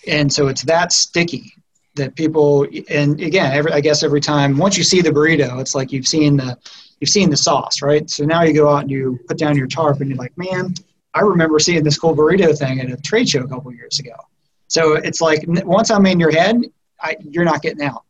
and 0.07 0.31
so 0.31 0.47
it's 0.47 0.63
that 0.63 0.91
sticky 0.91 1.53
that 1.95 2.15
people. 2.15 2.67
And 2.89 3.19
again, 3.21 3.51
every, 3.53 3.71
I 3.71 3.81
guess 3.81 4.03
every 4.03 4.21
time 4.21 4.57
once 4.57 4.77
you 4.77 4.83
see 4.83 5.01
the 5.01 5.11
burrito, 5.11 5.59
it's 5.59 5.75
like 5.75 5.91
you've 5.91 6.07
seen 6.07 6.37
the 6.37 6.57
you've 6.99 7.09
seen 7.09 7.29
the 7.29 7.37
sauce, 7.37 7.81
right? 7.81 8.09
So 8.09 8.25
now 8.25 8.43
you 8.43 8.53
go 8.53 8.69
out 8.69 8.81
and 8.81 8.91
you 8.91 9.19
put 9.27 9.37
down 9.37 9.57
your 9.57 9.67
tarp, 9.67 10.01
and 10.01 10.09
you're 10.09 10.17
like, 10.17 10.37
man, 10.37 10.73
I 11.13 11.21
remember 11.21 11.59
seeing 11.59 11.83
this 11.83 11.97
cool 11.97 12.15
burrito 12.15 12.57
thing 12.57 12.79
at 12.79 12.91
a 12.91 12.97
trade 12.97 13.29
show 13.29 13.43
a 13.43 13.47
couple 13.47 13.73
years 13.73 13.99
ago. 13.99 14.15
So 14.67 14.93
it's 14.93 15.21
like 15.21 15.43
once 15.47 15.91
I'm 15.91 16.05
in 16.05 16.19
your 16.19 16.31
head, 16.31 16.61
I, 16.99 17.17
you're 17.21 17.45
not 17.45 17.61
getting 17.61 17.83
out 17.83 18.03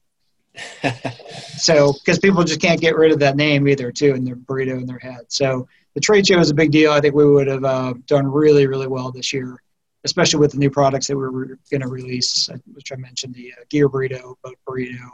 so 1.57 1.93
because 1.93 2.19
people 2.19 2.43
just 2.43 2.62
can't 2.62 2.79
get 2.79 2.95
rid 2.95 3.12
of 3.12 3.19
that 3.19 3.35
name 3.35 3.67
either 3.67 3.91
too 3.91 4.13
in 4.13 4.23
their 4.23 4.35
burrito 4.35 4.79
in 4.79 4.85
their 4.85 5.00
head 5.00 5.21
so 5.27 5.67
the 5.95 6.00
trade 6.00 6.27
show 6.27 6.39
is 6.39 6.51
a 6.51 6.53
big 6.53 6.71
deal 6.71 6.91
i 6.91 7.01
think 7.01 7.15
we 7.15 7.25
would 7.25 7.47
have 7.47 7.63
uh, 7.63 7.93
done 8.05 8.27
really 8.27 8.67
really 8.67 8.88
well 8.88 9.12
this 9.12 9.33
year 9.33 9.62
especially 10.05 10.39
with 10.39 10.51
the 10.51 10.57
new 10.57 10.69
products 10.69 11.07
that 11.07 11.17
we 11.17 11.24
are 11.24 11.57
going 11.72 11.81
to 11.81 11.88
release 11.88 12.50
uh, 12.50 12.57
which 12.74 12.91
i 12.91 12.95
mentioned 12.95 13.33
the 13.33 13.51
uh, 13.51 13.63
gear 13.69 13.89
burrito 13.89 14.36
boat 14.43 14.57
burrito 14.67 15.10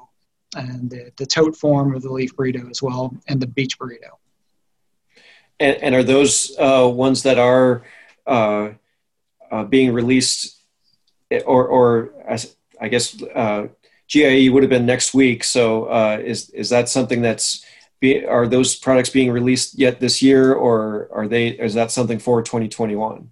and 0.55 0.89
the, 0.89 1.11
the 1.17 1.25
tote 1.25 1.55
form 1.55 1.95
of 1.95 2.01
the 2.01 2.11
leaf 2.11 2.35
burrito 2.35 2.69
as 2.69 2.81
well 2.81 3.13
and 3.27 3.41
the 3.41 3.47
beach 3.47 3.77
burrito 3.77 4.11
and, 5.59 5.77
and 5.77 5.95
are 5.95 6.03
those 6.03 6.55
uh, 6.57 6.87
ones 6.87 7.23
that 7.23 7.37
are 7.37 7.83
uh, 8.25 8.69
uh, 9.51 9.63
being 9.65 9.91
released 9.93 10.57
or, 11.45 11.67
or 11.67 12.13
as, 12.27 12.55
i 12.81 12.87
guess 12.87 13.15
GIE 14.09 14.49
would 14.49 14.63
have 14.63 14.69
been 14.69 14.85
next 14.85 15.13
week. 15.13 15.43
So 15.43 15.85
uh, 15.85 16.19
is 16.21 16.49
is 16.49 16.69
that 16.71 16.89
something 16.89 17.21
that's 17.21 17.63
be, 17.99 18.25
are 18.25 18.47
those 18.47 18.75
products 18.75 19.09
being 19.09 19.31
released 19.31 19.77
yet 19.77 19.99
this 19.99 20.21
year, 20.21 20.53
or 20.53 21.07
are 21.13 21.27
they? 21.27 21.49
Is 21.49 21.75
that 21.75 21.91
something 21.91 22.17
for 22.17 22.41
2021? 22.41 23.29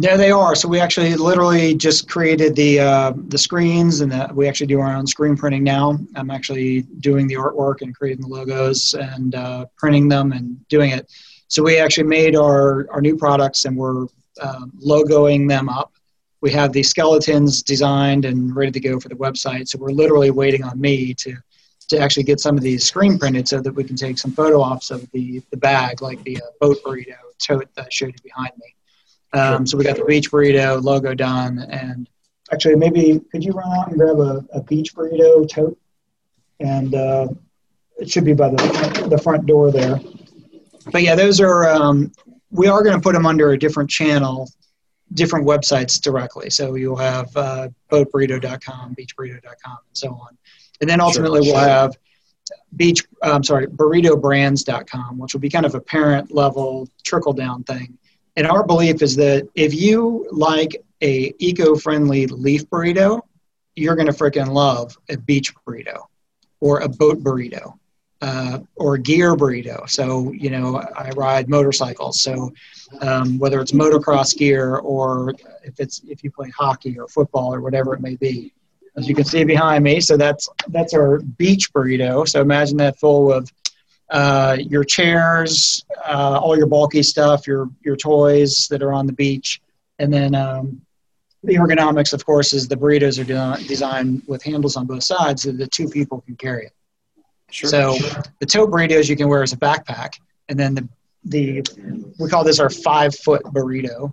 Yeah, 0.00 0.16
they 0.16 0.30
are. 0.30 0.54
So 0.54 0.68
we 0.68 0.78
actually 0.78 1.16
literally 1.16 1.74
just 1.74 2.08
created 2.08 2.54
the 2.54 2.78
uh, 2.78 3.12
the 3.26 3.36
screens, 3.36 4.00
and 4.00 4.12
the, 4.12 4.30
we 4.32 4.46
actually 4.46 4.68
do 4.68 4.78
our 4.78 4.96
own 4.96 5.08
screen 5.08 5.36
printing 5.36 5.64
now. 5.64 5.98
I'm 6.14 6.30
actually 6.30 6.82
doing 7.00 7.26
the 7.26 7.34
artwork 7.34 7.82
and 7.82 7.92
creating 7.92 8.22
the 8.22 8.28
logos 8.28 8.94
and 8.94 9.34
uh, 9.34 9.66
printing 9.76 10.08
them 10.08 10.30
and 10.30 10.56
doing 10.68 10.92
it. 10.92 11.10
So 11.48 11.64
we 11.64 11.80
actually 11.80 12.04
made 12.04 12.36
our, 12.36 12.88
our 12.92 13.00
new 13.00 13.16
products 13.16 13.64
and 13.64 13.76
we're 13.76 14.02
um, 14.40 14.70
logoing 14.80 15.48
them 15.48 15.68
up. 15.68 15.92
We 16.42 16.52
have 16.52 16.72
the 16.72 16.84
skeletons 16.84 17.62
designed 17.62 18.24
and 18.24 18.54
ready 18.54 18.70
to 18.70 18.80
go 18.80 19.00
for 19.00 19.08
the 19.08 19.16
website. 19.16 19.66
So 19.66 19.78
we're 19.80 19.90
literally 19.90 20.30
waiting 20.30 20.62
on 20.62 20.80
me 20.80 21.12
to 21.14 21.34
to 21.88 21.98
actually 21.98 22.22
get 22.22 22.38
some 22.38 22.56
of 22.56 22.62
these 22.62 22.84
screen 22.84 23.18
printed 23.18 23.48
so 23.48 23.60
that 23.60 23.72
we 23.72 23.82
can 23.82 23.96
take 23.96 24.18
some 24.18 24.30
photo 24.30 24.60
ops 24.60 24.92
of 24.92 25.10
the, 25.10 25.42
the 25.50 25.56
bag, 25.56 26.02
like 26.02 26.22
the 26.22 26.36
uh, 26.36 26.46
boat 26.60 26.76
burrito 26.84 27.16
tote 27.44 27.66
that 27.74 27.86
I 27.86 27.88
showed 27.90 28.08
you 28.08 28.22
behind 28.22 28.52
me. 28.58 28.74
Um, 29.32 29.66
so 29.66 29.76
we 29.76 29.84
got 29.84 29.96
the 29.96 30.04
beach 30.04 30.30
burrito 30.30 30.82
logo 30.82 31.14
done, 31.14 31.58
and 31.70 32.08
actually 32.52 32.76
maybe 32.76 33.20
could 33.30 33.44
you 33.44 33.52
run 33.52 33.70
out 33.78 33.88
and 33.88 33.98
grab 33.98 34.18
a, 34.18 34.44
a 34.52 34.62
beach 34.62 34.94
burrito 34.94 35.48
tote, 35.48 35.78
and 36.60 36.94
uh, 36.94 37.28
it 37.98 38.10
should 38.10 38.24
be 38.24 38.32
by 38.32 38.48
the 38.48 39.06
the 39.10 39.18
front 39.18 39.46
door 39.46 39.70
there. 39.70 40.00
But 40.90 41.02
yeah, 41.02 41.14
those 41.14 41.40
are 41.40 41.68
um, 41.68 42.12
we 42.50 42.66
are 42.66 42.82
going 42.82 42.96
to 42.96 43.02
put 43.02 43.12
them 43.12 43.26
under 43.26 43.50
a 43.50 43.58
different 43.58 43.90
channel, 43.90 44.50
different 45.12 45.46
websites 45.46 46.00
directly. 46.00 46.50
So 46.50 46.74
you'll 46.74 46.96
have 46.96 47.28
uh, 47.36 47.68
boatburrito.com, 47.90 48.94
beachburrito.com, 48.94 49.78
and 49.86 49.96
so 49.96 50.08
on. 50.10 50.38
And 50.80 50.88
then 50.88 51.00
ultimately 51.00 51.44
sure. 51.44 51.54
we'll 51.54 51.62
have 51.62 51.96
beach, 52.76 53.04
I'm 53.22 53.44
sorry, 53.44 53.66
burritobrands.com, 53.66 55.18
which 55.18 55.32
will 55.32 55.40
be 55.40 55.50
kind 55.50 55.66
of 55.66 55.74
a 55.74 55.80
parent 55.80 56.32
level 56.32 56.88
trickle 57.04 57.32
down 57.32 57.64
thing. 57.64 57.98
And 58.38 58.46
our 58.46 58.64
belief 58.64 59.02
is 59.02 59.16
that 59.16 59.48
if 59.56 59.74
you 59.74 60.28
like 60.30 60.80
a 61.02 61.34
eco-friendly 61.40 62.28
leaf 62.28 62.70
burrito, 62.70 63.20
you're 63.74 63.96
going 63.96 64.06
to 64.06 64.12
freaking 64.12 64.52
love 64.52 64.96
a 65.08 65.16
beach 65.16 65.52
burrito 65.56 66.04
or 66.60 66.78
a 66.78 66.88
boat 66.88 67.18
burrito 67.18 67.74
uh, 68.22 68.60
or 68.76 68.94
a 68.94 68.98
gear 69.00 69.34
burrito. 69.34 69.90
So, 69.90 70.30
you 70.30 70.50
know, 70.50 70.76
I 70.76 71.10
ride 71.16 71.48
motorcycles. 71.48 72.20
So 72.20 72.52
um, 73.00 73.40
whether 73.40 73.60
it's 73.60 73.72
motocross 73.72 74.38
gear 74.38 74.76
or 74.76 75.34
if 75.64 75.80
it's, 75.80 76.00
if 76.06 76.22
you 76.22 76.30
play 76.30 76.50
hockey 76.50 76.96
or 76.96 77.08
football 77.08 77.52
or 77.52 77.60
whatever 77.60 77.92
it 77.92 78.00
may 78.00 78.14
be, 78.14 78.52
as 78.96 79.08
you 79.08 79.16
can 79.16 79.24
see 79.24 79.42
behind 79.42 79.82
me. 79.82 80.00
So 80.00 80.16
that's 80.16 80.48
that's 80.68 80.94
our 80.94 81.18
beach 81.18 81.72
burrito. 81.72 82.28
So 82.28 82.40
imagine 82.40 82.76
that 82.76 82.98
full 82.98 83.32
of 83.32 83.50
uh, 84.10 84.56
your 84.60 84.84
chairs, 84.84 85.84
uh, 86.06 86.40
all 86.42 86.56
your 86.56 86.66
bulky 86.66 87.02
stuff, 87.02 87.46
your 87.46 87.70
your 87.82 87.96
toys 87.96 88.66
that 88.68 88.82
are 88.82 88.92
on 88.92 89.06
the 89.06 89.12
beach, 89.12 89.60
and 89.98 90.12
then 90.12 90.34
um, 90.34 90.80
the 91.44 91.54
ergonomics, 91.54 92.12
of 92.12 92.24
course, 92.24 92.52
is 92.52 92.68
the 92.68 92.76
burritos 92.76 93.20
are 93.20 93.24
de- 93.24 93.68
designed 93.68 94.22
with 94.26 94.42
handles 94.42 94.76
on 94.76 94.86
both 94.86 95.02
sides 95.02 95.42
so 95.42 95.52
that 95.52 95.70
two 95.70 95.88
people 95.88 96.20
can 96.22 96.36
carry 96.36 96.66
it. 96.66 96.72
Sure. 97.50 97.70
So 97.70 97.96
the 98.40 98.46
tote 98.46 98.70
burritos 98.70 99.08
you 99.08 99.16
can 99.16 99.28
wear 99.28 99.42
as 99.42 99.52
a 99.52 99.56
backpack, 99.56 100.18
and 100.48 100.58
then 100.58 100.74
the 100.74 100.88
the 101.24 102.14
we 102.18 102.28
call 102.28 102.44
this 102.44 102.58
our 102.58 102.70
five 102.70 103.14
foot 103.14 103.42
burrito, 103.44 104.12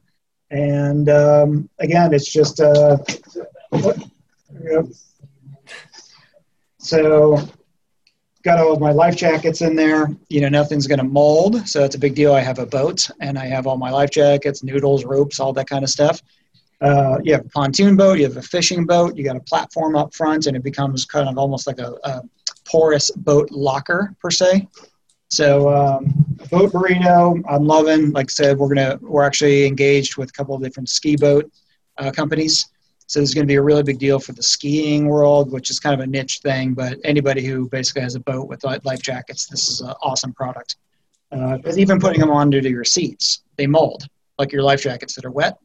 and 0.52 1.10
um, 1.10 1.70
again, 1.80 2.14
it's 2.14 2.32
just 2.32 2.60
uh, 2.60 2.98
Yep. 4.64 4.86
So 6.80 7.42
got 8.46 8.60
all 8.60 8.72
of 8.72 8.80
my 8.80 8.92
life 8.92 9.18
jackets 9.18 9.62
in 9.62 9.76
there. 9.76 10.08
You 10.30 10.42
know, 10.42 10.50
nothing's 10.50 10.86
going 10.86 11.00
to 11.00 11.04
mold, 11.04 11.68
so 11.68 11.84
it's 11.84 11.96
a 11.96 12.00
big 12.00 12.14
deal. 12.14 12.34
I 12.34 12.42
have 12.42 12.60
a 12.60 12.66
boat, 12.66 13.10
and 13.20 13.40
I 13.40 13.48
have 13.48 13.66
all 13.66 13.76
my 13.76 13.90
life 13.90 14.12
jackets, 14.12 14.64
noodles, 14.64 15.04
ropes, 15.04 15.40
all 15.40 15.52
that 15.54 15.68
kind 15.68 15.84
of 15.84 15.90
stuff. 15.90 16.22
Uh, 16.80 17.18
you 17.24 17.34
have 17.34 17.44
a 17.44 17.50
pontoon 17.50 17.98
boat, 17.98 18.20
you 18.20 18.24
have 18.24 18.38
a 18.38 18.42
fishing 18.42 18.86
boat, 18.86 19.16
you 19.18 19.24
got 19.24 19.36
a 19.36 19.42
platform 19.42 19.96
up 19.96 20.14
front, 20.14 20.46
and 20.46 20.56
it 20.56 20.64
becomes 20.64 21.06
kind 21.06 21.28
of 21.28 21.38
almost 21.40 21.66
like 21.66 21.80
a, 21.80 21.96
a 22.04 22.22
porous 22.66 23.10
boat 23.10 23.50
locker 23.50 24.16
per 24.22 24.30
se. 24.30 24.68
So, 25.32 25.76
um, 25.76 26.14
boat 26.52 26.72
burrito, 26.72 27.42
I'm 27.50 27.66
loving. 27.66 28.12
Like 28.12 28.28
I 28.30 28.34
said, 28.34 28.58
we're 28.60 28.68
gonna 28.68 29.00
we're 29.02 29.24
actually 29.24 29.66
engaged 29.66 30.18
with 30.18 30.30
a 30.30 30.34
couple 30.34 30.54
of 30.54 30.62
different 30.62 30.90
ski 30.90 31.16
boat 31.16 31.52
uh, 31.98 32.12
companies 32.12 32.68
so 33.08 33.20
this 33.20 33.30
is 33.30 33.36
going 33.36 33.46
to 33.46 33.52
be 33.52 33.56
a 33.56 33.62
really 33.62 33.84
big 33.84 34.00
deal 34.00 34.20
for 34.20 34.34
the 34.34 34.42
skiing 34.42 35.08
world, 35.08 35.52
which 35.52 35.70
is 35.70 35.80
kind 35.80 35.94
of 35.94 36.00
a 36.00 36.08
niche 36.08 36.40
thing. 36.40 36.74
But 36.74 36.98
anybody 37.04 37.46
who 37.46 37.70
basically 37.70 38.02
has 38.02 38.16
a 38.16 38.20
boat 38.20 38.48
with 38.48 38.64
life 38.64 39.02
jackets, 39.02 39.46
this 39.46 39.70
is 39.70 39.82
an 39.82 39.94
awesome 40.02 40.34
product. 40.34 40.78
Uh, 41.32 41.58
even 41.76 42.00
putting 42.00 42.20
them 42.20 42.32
onto 42.32 42.60
your 42.60 42.84
seats, 42.84 43.44
they 43.58 43.68
mold 43.68 44.08
like 44.40 44.52
your 44.52 44.64
life 44.64 44.82
jackets 44.82 45.16
that 45.16 45.26
are 45.26 45.32
wet. 45.32 45.58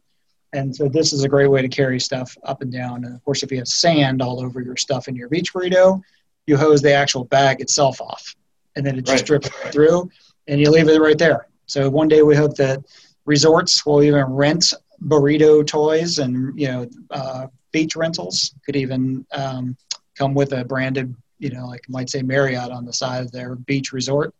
And 0.53 0.75
so 0.75 0.89
this 0.89 1.13
is 1.13 1.23
a 1.23 1.29
great 1.29 1.47
way 1.47 1.61
to 1.61 1.69
carry 1.69 1.99
stuff 1.99 2.37
up 2.43 2.61
and 2.61 2.71
down. 2.71 3.05
And 3.05 3.15
of 3.15 3.23
course, 3.23 3.41
if 3.41 3.51
you 3.51 3.57
have 3.57 3.67
sand 3.67 4.21
all 4.21 4.43
over 4.43 4.61
your 4.61 4.75
stuff 4.75 5.07
in 5.07 5.15
your 5.15 5.29
beach 5.29 5.53
burrito, 5.53 6.01
you 6.45 6.57
hose 6.57 6.81
the 6.81 6.91
actual 6.91 7.23
bag 7.23 7.61
itself 7.61 8.01
off, 8.01 8.35
and 8.75 8.85
then 8.85 8.97
it 8.97 9.05
just 9.05 9.29
right. 9.29 9.41
drips 9.41 9.49
through, 9.71 10.09
and 10.47 10.59
you 10.59 10.69
leave 10.69 10.89
it 10.89 10.99
right 10.99 11.17
there. 11.17 11.47
So 11.67 11.89
one 11.89 12.07
day 12.07 12.21
we 12.23 12.35
hope 12.35 12.55
that 12.57 12.83
resorts 13.25 13.85
will 13.85 14.03
even 14.03 14.25
rent 14.25 14.73
burrito 15.05 15.65
toys 15.65 16.19
and 16.19 16.57
you 16.59 16.67
know 16.67 16.87
uh, 17.09 17.47
beach 17.71 17.95
rentals 17.95 18.53
could 18.65 18.75
even 18.75 19.25
um, 19.33 19.75
come 20.15 20.33
with 20.33 20.53
a 20.53 20.63
branded 20.65 21.15
you 21.39 21.49
know 21.49 21.65
like 21.67 21.81
might 21.89 22.09
say 22.09 22.21
Marriott 22.21 22.71
on 22.71 22.85
the 22.85 22.93
side 22.93 23.23
of 23.23 23.31
their 23.31 23.55
beach 23.55 23.91
resort, 23.91 24.33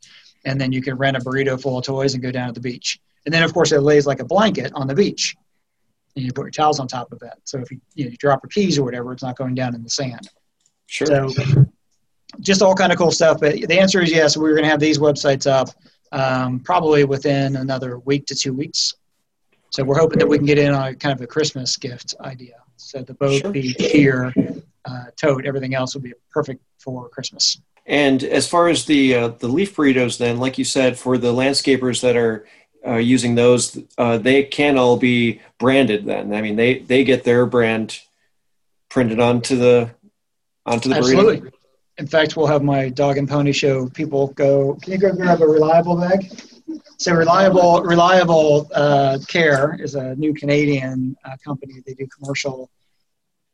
and 0.46 0.60
then 0.60 0.72
you 0.72 0.82
can 0.82 0.96
rent 0.96 1.18
a 1.18 1.20
burrito 1.20 1.62
full 1.62 1.80
of 1.80 1.86
toys 1.86 2.14
and 2.14 2.24
go 2.24 2.32
down 2.32 2.48
to 2.48 2.54
the 2.54 2.60
beach. 2.60 3.00
And 3.26 3.34
then 3.34 3.44
of 3.44 3.54
course 3.54 3.72
it 3.72 3.82
lays 3.82 4.06
like 4.06 4.20
a 4.20 4.26
blanket 4.26 4.72
on 4.76 4.88
the 4.88 4.96
beach, 4.96 5.36
and 6.16 6.26
you 6.26 6.32
put 6.34 6.44
your 6.44 6.52
towels 6.52 6.80
on 6.80 6.88
top 6.88 7.12
of 7.12 7.20
that. 7.20 7.40
So 7.44 7.60
if 7.60 7.72
you 7.72 7.82
you, 7.96 8.06
know, 8.06 8.12
you 8.12 8.18
drop 8.18 8.42
your 8.44 8.50
keys 8.50 8.78
or 8.78 8.84
whatever, 8.84 9.14
it's 9.14 9.24
not 9.24 9.38
going 9.38 9.56
down 9.56 9.76
in 9.76 9.84
the 9.84 9.90
sand. 9.90 10.30
Sure. 10.88 11.08
So 11.08 11.66
just 12.40 12.62
all 12.62 12.76
kind 12.76 12.92
of 12.92 12.98
cool 12.98 13.12
stuff. 13.12 13.40
But 13.40 13.56
the 13.56 13.80
answer 13.80 14.02
is 14.02 14.12
yes. 14.12 14.38
We're 14.38 14.52
going 14.52 14.64
to 14.64 14.70
have 14.70 14.80
these 14.80 15.00
websites 15.00 15.50
up 15.50 15.70
um, 16.12 16.60
probably 16.60 17.04
within 17.04 17.56
another 17.56 18.00
week 18.00 18.26
to 18.28 18.36
two 18.36 18.54
weeks. 18.54 18.94
So 19.72 19.86
we're 19.86 19.98
hoping 19.98 20.20
that 20.20 20.28
we 20.28 20.38
can 20.38 20.46
get 20.46 20.58
in 20.58 20.74
on 20.74 20.90
a 20.90 20.96
kind 20.96 21.14
of 21.14 21.22
a 21.22 21.28
Christmas 21.28 21.78
gift 21.78 22.14
idea. 22.20 22.56
So 22.76 23.02
the 23.02 23.14
boat, 23.14 23.42
sure. 23.42 23.52
the 23.52 23.74
gear, 23.74 24.34
uh, 24.86 25.06
tote, 25.16 25.46
everything 25.46 25.76
else 25.76 25.94
would 25.96 26.04
be 26.04 26.14
perfect 26.30 26.62
for 26.78 27.08
Christmas. 27.08 27.60
And 27.86 28.22
as 28.24 28.48
far 28.48 28.68
as 28.68 28.86
the 28.86 29.16
uh, 29.16 29.28
the 29.30 29.48
leaf 29.48 29.76
burritos, 29.76 30.18
then, 30.18 30.40
like 30.40 30.58
you 30.58 30.66
said, 30.66 31.00
for 31.00 31.18
the 31.18 31.34
landscapers 31.34 32.02
that 32.02 32.18
are 32.18 32.46
uh, 32.86 32.98
using 32.98 33.36
those, 33.36 33.80
uh, 33.98 34.18
they 34.18 34.44
can 34.44 34.78
all 34.78 34.98
be 34.98 35.42
branded. 35.58 36.06
Then, 36.06 36.34
I 36.34 36.42
mean, 36.42 36.58
they 36.58 36.80
they 36.80 37.04
get 37.04 37.24
their 37.24 37.46
brand 37.46 38.00
printed 38.90 39.20
onto 39.20 39.56
the 39.56 39.92
onto 40.66 40.90
the 40.90 40.96
Absolutely. 40.96 41.42
burrito. 41.42 41.54
In 41.98 42.08
fact, 42.08 42.36
we'll 42.36 42.48
have 42.48 42.64
my 42.64 42.90
dog 42.90 43.18
and 43.18 43.28
pony 43.28 43.52
show 43.52 43.88
people 43.90 44.28
go. 44.34 44.78
Can 44.82 44.94
you 44.94 45.00
go 45.00 45.14
grab 45.14 45.42
a 45.42 45.48
reliable 45.48 45.96
bag? 45.96 46.30
So 46.98 47.14
reliable, 47.14 47.82
reliable 47.82 48.70
uh, 48.74 49.20
care 49.28 49.78
is 49.82 49.96
a 49.96 50.16
new 50.16 50.34
Canadian 50.34 51.16
uh, 51.26 51.36
company. 51.44 51.82
They 51.86 51.94
do 51.94 52.08
commercial, 52.08 52.70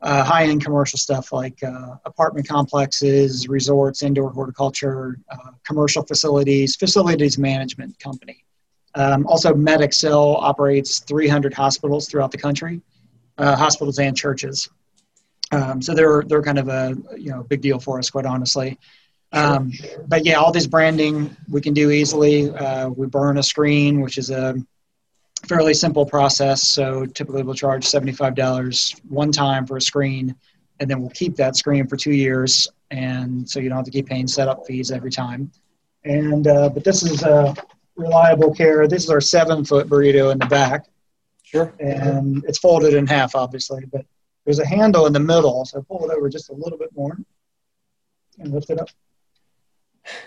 uh, 0.01 0.24
high-end 0.24 0.63
commercial 0.63 1.00
stuff 1.00 1.31
like 1.31 1.62
uh, 1.63 1.95
apartment 2.05 2.47
complexes, 2.47 3.47
resorts, 3.47 4.03
indoor 4.03 4.31
horticulture, 4.31 5.17
uh, 5.31 5.51
commercial 5.65 6.03
facilities, 6.03 6.75
facilities 6.75 7.38
management 7.38 7.97
company. 8.00 8.43
Um, 8.95 9.27
also, 9.27 9.53
Medxcel 9.53 10.41
operates 10.41 11.00
300 11.00 11.53
hospitals 11.53 12.09
throughout 12.09 12.31
the 12.31 12.38
country, 12.38 12.81
uh, 13.38 13.55
hospitals 13.55 14.00
and 14.00 14.17
churches. 14.17 14.67
Um, 15.51 15.81
so 15.81 15.93
they're 15.93 16.24
they're 16.27 16.41
kind 16.41 16.59
of 16.59 16.67
a 16.67 16.97
you 17.17 17.31
know 17.31 17.43
big 17.43 17.62
deal 17.62 17.79
for 17.79 18.00
us, 18.00 18.09
quite 18.09 18.25
honestly. 18.25 18.77
Um, 19.34 19.72
but 20.07 20.25
yeah, 20.25 20.36
all 20.36 20.51
this 20.51 20.67
branding 20.67 21.36
we 21.50 21.62
can 21.62 21.74
do 21.74 21.91
easily. 21.91 22.50
Uh, 22.50 22.89
we 22.89 23.07
burn 23.07 23.38
a 23.38 23.43
screen, 23.43 24.01
which 24.01 24.17
is 24.17 24.29
a 24.29 24.55
fairly 25.48 25.74
simple 25.74 26.05
process. 26.05 26.63
So 26.63 27.05
typically 27.05 27.43
we'll 27.43 27.55
charge 27.55 27.86
$75 27.86 29.01
one 29.10 29.31
time 29.31 29.65
for 29.65 29.77
a 29.77 29.81
screen, 29.81 30.36
and 30.79 30.89
then 30.89 31.01
we'll 31.01 31.12
keep 31.12 31.36
that 31.36 31.55
screen 31.55 31.88
for 31.88 31.98
two 31.98 32.13
years. 32.13 32.67
And 32.89 33.48
so 33.50 33.60
you 33.60 33.69
don't 33.69 33.77
have 33.77 33.86
to 33.86 33.91
keep 33.91 34.07
paying 34.07 34.27
setup 34.27 34.65
fees 34.65 34.91
every 34.91 35.12
time. 35.12 35.51
And 36.05 36.48
uh, 36.48 36.69
but 36.69 36.84
this 36.84 37.03
is 37.03 37.24
a 37.24 37.53
reliable 37.98 38.53
care. 38.53 38.88
This 38.88 39.03
is 39.03 39.10
our 39.10 39.19
seven 39.19 39.65
foot 39.65 39.88
burrito 39.88 40.31
in 40.31 40.38
the 40.39 40.46
back. 40.46 40.86
Sure. 41.43 41.74
And 41.79 42.43
it's 42.46 42.60
folded 42.60 42.93
in 42.93 43.07
half, 43.07 43.36
obviously, 43.36 43.86
but 43.91 44.05
there's 44.46 44.60
a 44.60 44.65
handle 44.65 45.05
in 45.05 45.13
the 45.13 45.19
middle. 45.19 45.65
So 45.65 45.81
pull 45.81 46.10
it 46.10 46.15
over 46.15 46.29
just 46.29 46.50
a 46.50 46.53
little 46.53 46.77
bit 46.77 46.89
more 46.96 47.17
and 48.39 48.53
lift 48.53 48.69
it 48.69 48.79
up. 48.79 48.89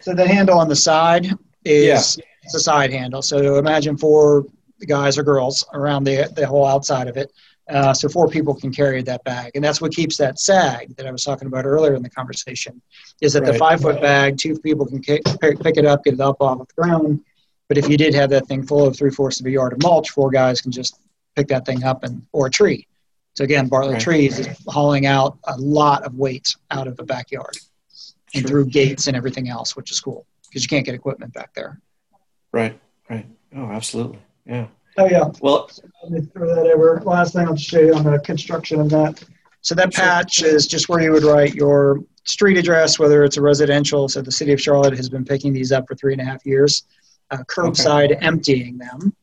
So 0.01 0.15
the 0.15 0.27
handle 0.27 0.59
on 0.59 0.69
the 0.69 0.77
side 0.77 1.27
is 1.65 2.19
yeah. 2.19 2.25
it's 2.43 2.55
a 2.55 2.61
side 2.61 2.93
handle. 2.93 3.23
So 3.23 3.57
imagine 3.57 3.97
four 3.97 4.47
guys 4.87 5.19
or 5.19 5.23
girls 5.23 5.65
around 5.75 6.05
the 6.05 6.31
the 6.35 6.47
whole 6.47 6.67
outside 6.67 7.09
of 7.09 7.17
it. 7.17 7.33
Uh, 7.69 7.95
so 7.95 8.09
four 8.09 8.27
people 8.27 8.53
can 8.53 8.73
carry 8.73 9.01
that 9.01 9.23
bag, 9.23 9.53
and 9.55 9.63
that's 9.63 9.81
what 9.81 9.93
keeps 9.93 10.17
that 10.17 10.41
sag 10.41 10.97
that 10.97 11.07
I 11.07 11.13
was 11.13 11.23
talking 11.23 11.47
about 11.47 11.65
earlier 11.65 11.95
in 11.95 12.03
the 12.03 12.11
conversation. 12.11 12.83
Is 13.21 13.35
that 13.35 13.43
right. 13.43 13.53
the 13.53 13.59
five 13.59 13.81
foot 13.81 14.01
bag, 14.01 14.39
two 14.39 14.59
people 14.59 14.87
can 14.87 15.01
pick 15.01 15.23
it 15.25 15.87
up, 15.87 16.03
get 16.03 16.15
it 16.15 16.21
up 16.21 16.39
off 16.41 16.59
the 16.59 16.83
ground. 16.83 17.21
But 17.69 17.79
if 17.79 17.89
you 17.89 17.97
did 17.97 18.13
have 18.15 18.31
that 18.31 18.49
thing 18.49 18.67
full 18.67 18.85
of 18.85 18.97
three 18.97 19.13
fourths 19.13 19.39
of 19.39 19.47
a 19.47 19.51
yard 19.51 19.73
of 19.73 19.83
mulch, 19.83 20.11
four 20.11 20.31
guys 20.31 20.61
can 20.61 20.73
just 20.73 20.99
pick 21.37 21.47
that 21.49 21.65
thing 21.65 21.85
up 21.85 22.03
and 22.03 22.27
or 22.33 22.49
a 22.49 22.51
tree. 22.51 22.89
So 23.35 23.45
again, 23.45 23.69
Bartlett 23.69 23.95
right. 23.95 24.03
Trees 24.03 24.41
is 24.41 24.49
hauling 24.67 25.07
out 25.07 25.39
a 25.45 25.57
lot 25.57 26.03
of 26.03 26.17
weight 26.17 26.57
out 26.73 26.89
of 26.89 26.97
the 26.97 27.05
backyard 27.05 27.57
and 28.35 28.47
through 28.47 28.67
gates 28.67 29.07
and 29.07 29.17
everything 29.17 29.49
else, 29.49 29.77
which 29.77 29.91
is 29.91 30.01
cool 30.01 30.27
because 30.49 30.63
you 30.63 30.69
can't 30.69 30.85
get 30.85 30.95
equipment 30.95 31.33
back 31.33 31.55
there. 31.55 31.81
Right, 32.53 32.79
right. 33.09 33.27
Oh, 33.57 33.67
absolutely. 33.67 34.19
Yeah. 34.47 34.67
Oh 34.99 35.07
yeah. 35.07 35.31
Well, 35.41 35.71
let 36.03 36.13
me 36.13 36.21
throw 36.21 36.55
that 36.55 36.67
over. 36.67 37.01
Last 37.05 37.35
thing 37.35 37.47
I'll 37.47 37.57
show 37.57 37.81
you 37.81 37.95
on 37.95 38.05
the 38.05 38.19
construction 38.19 38.81
of 38.81 38.91
that. 38.91 39.23
So 39.63 39.75
that 39.75 39.93
patch 39.93 40.43
is 40.43 40.67
just 40.67 40.89
where 40.89 41.01
you 41.01 41.13
would 41.13 41.23
write 41.23 41.55
your 41.55 42.01
street 42.25 42.57
address, 42.57 42.99
whether 42.99 43.25
it's 43.25 43.37
a 43.37 43.43
residential. 43.43 44.09
So 44.09 44.23
the 44.23 44.33
city 44.33 44.53
of 44.53 44.61
Charlotte 44.61 44.97
has 44.97 45.09
been 45.09 45.25
picking 45.25 45.53
these 45.53 45.71
up 45.73 45.87
for 45.87 45.95
three 45.95 46.13
and 46.13 46.21
a 46.21 46.25
half 46.25 46.45
years. 46.47 46.85
Uh, 47.31 47.39
curbside 47.45 48.13
okay. 48.13 48.27
emptying 48.27 48.77
them, 48.77 49.15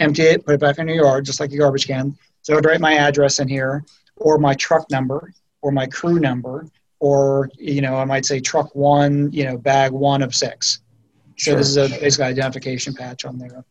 empty 0.00 0.22
it, 0.22 0.44
put 0.44 0.54
it 0.54 0.60
back 0.60 0.78
in 0.78 0.88
your 0.88 1.04
yard, 1.04 1.24
just 1.24 1.38
like 1.38 1.52
a 1.52 1.56
garbage 1.56 1.86
can. 1.86 2.16
So 2.40 2.56
I'd 2.56 2.64
write 2.64 2.80
my 2.80 2.94
address 2.94 3.38
in 3.38 3.46
here, 3.46 3.84
or 4.16 4.38
my 4.38 4.54
truck 4.54 4.90
number, 4.90 5.32
or 5.60 5.70
my 5.70 5.86
crew 5.86 6.18
number, 6.18 6.66
or 7.02 7.50
you 7.58 7.80
know 7.80 7.96
I 7.96 8.04
might 8.04 8.24
say 8.24 8.38
truck 8.38 8.72
one, 8.76 9.30
you 9.32 9.44
know 9.44 9.58
bag 9.58 9.90
one 9.90 10.22
of 10.22 10.34
six. 10.34 10.82
So 11.36 11.50
sure. 11.50 11.56
this 11.56 11.68
is 11.70 11.76
a 11.76 11.88
basic 11.88 12.20
identification 12.20 12.94
patch 12.94 13.24
on 13.24 13.38
there. 13.38 13.64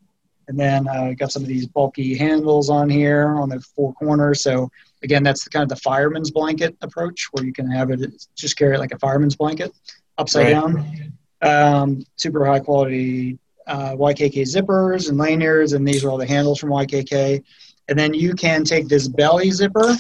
And 0.50 0.60
then 0.60 0.86
uh, 0.90 1.14
got 1.18 1.32
some 1.32 1.44
of 1.44 1.48
these 1.48 1.66
bulky 1.66 2.18
handles 2.18 2.70
on 2.70 2.90
here 2.90 3.30
on 3.40 3.48
the 3.48 3.62
four 3.62 3.94
corners. 3.94 4.44
So 4.44 4.70
again, 5.02 5.24
that's 5.24 5.46
the, 5.46 5.50
kind 5.50 5.64
of 5.64 5.70
the 5.70 5.78
fireman's 5.78 6.30
blanket 6.30 6.76
approach 6.82 7.30
where 7.32 7.46
you 7.46 7.54
can 7.54 7.72
have 7.72 7.90
it 7.90 8.02
just 8.36 8.58
carry 8.58 8.76
it 8.76 8.80
like 8.80 8.92
a 8.92 9.00
fireman's 9.00 9.38
blanket 9.38 9.72
upside 10.18 10.48
right. 10.48 10.52
down. 10.52 11.14
Um, 11.42 12.06
super 12.18 12.46
high 12.46 12.60
quality 12.60 13.40
uh, 13.68 13.96
YKK 13.96 14.42
zippers 14.42 15.08
and 15.08 15.18
lanyards, 15.18 15.72
and 15.72 15.88
these 15.88 16.04
are 16.04 16.10
all 16.10 16.18
the 16.18 16.28
handles 16.28 16.60
from 16.60 16.72
YKK. 16.72 17.42
And 17.88 17.98
then 17.98 18.14
you 18.14 18.34
can 18.34 18.66
take 18.66 18.90
this 18.90 19.08
belly 19.08 19.52
zipper, 19.52 19.96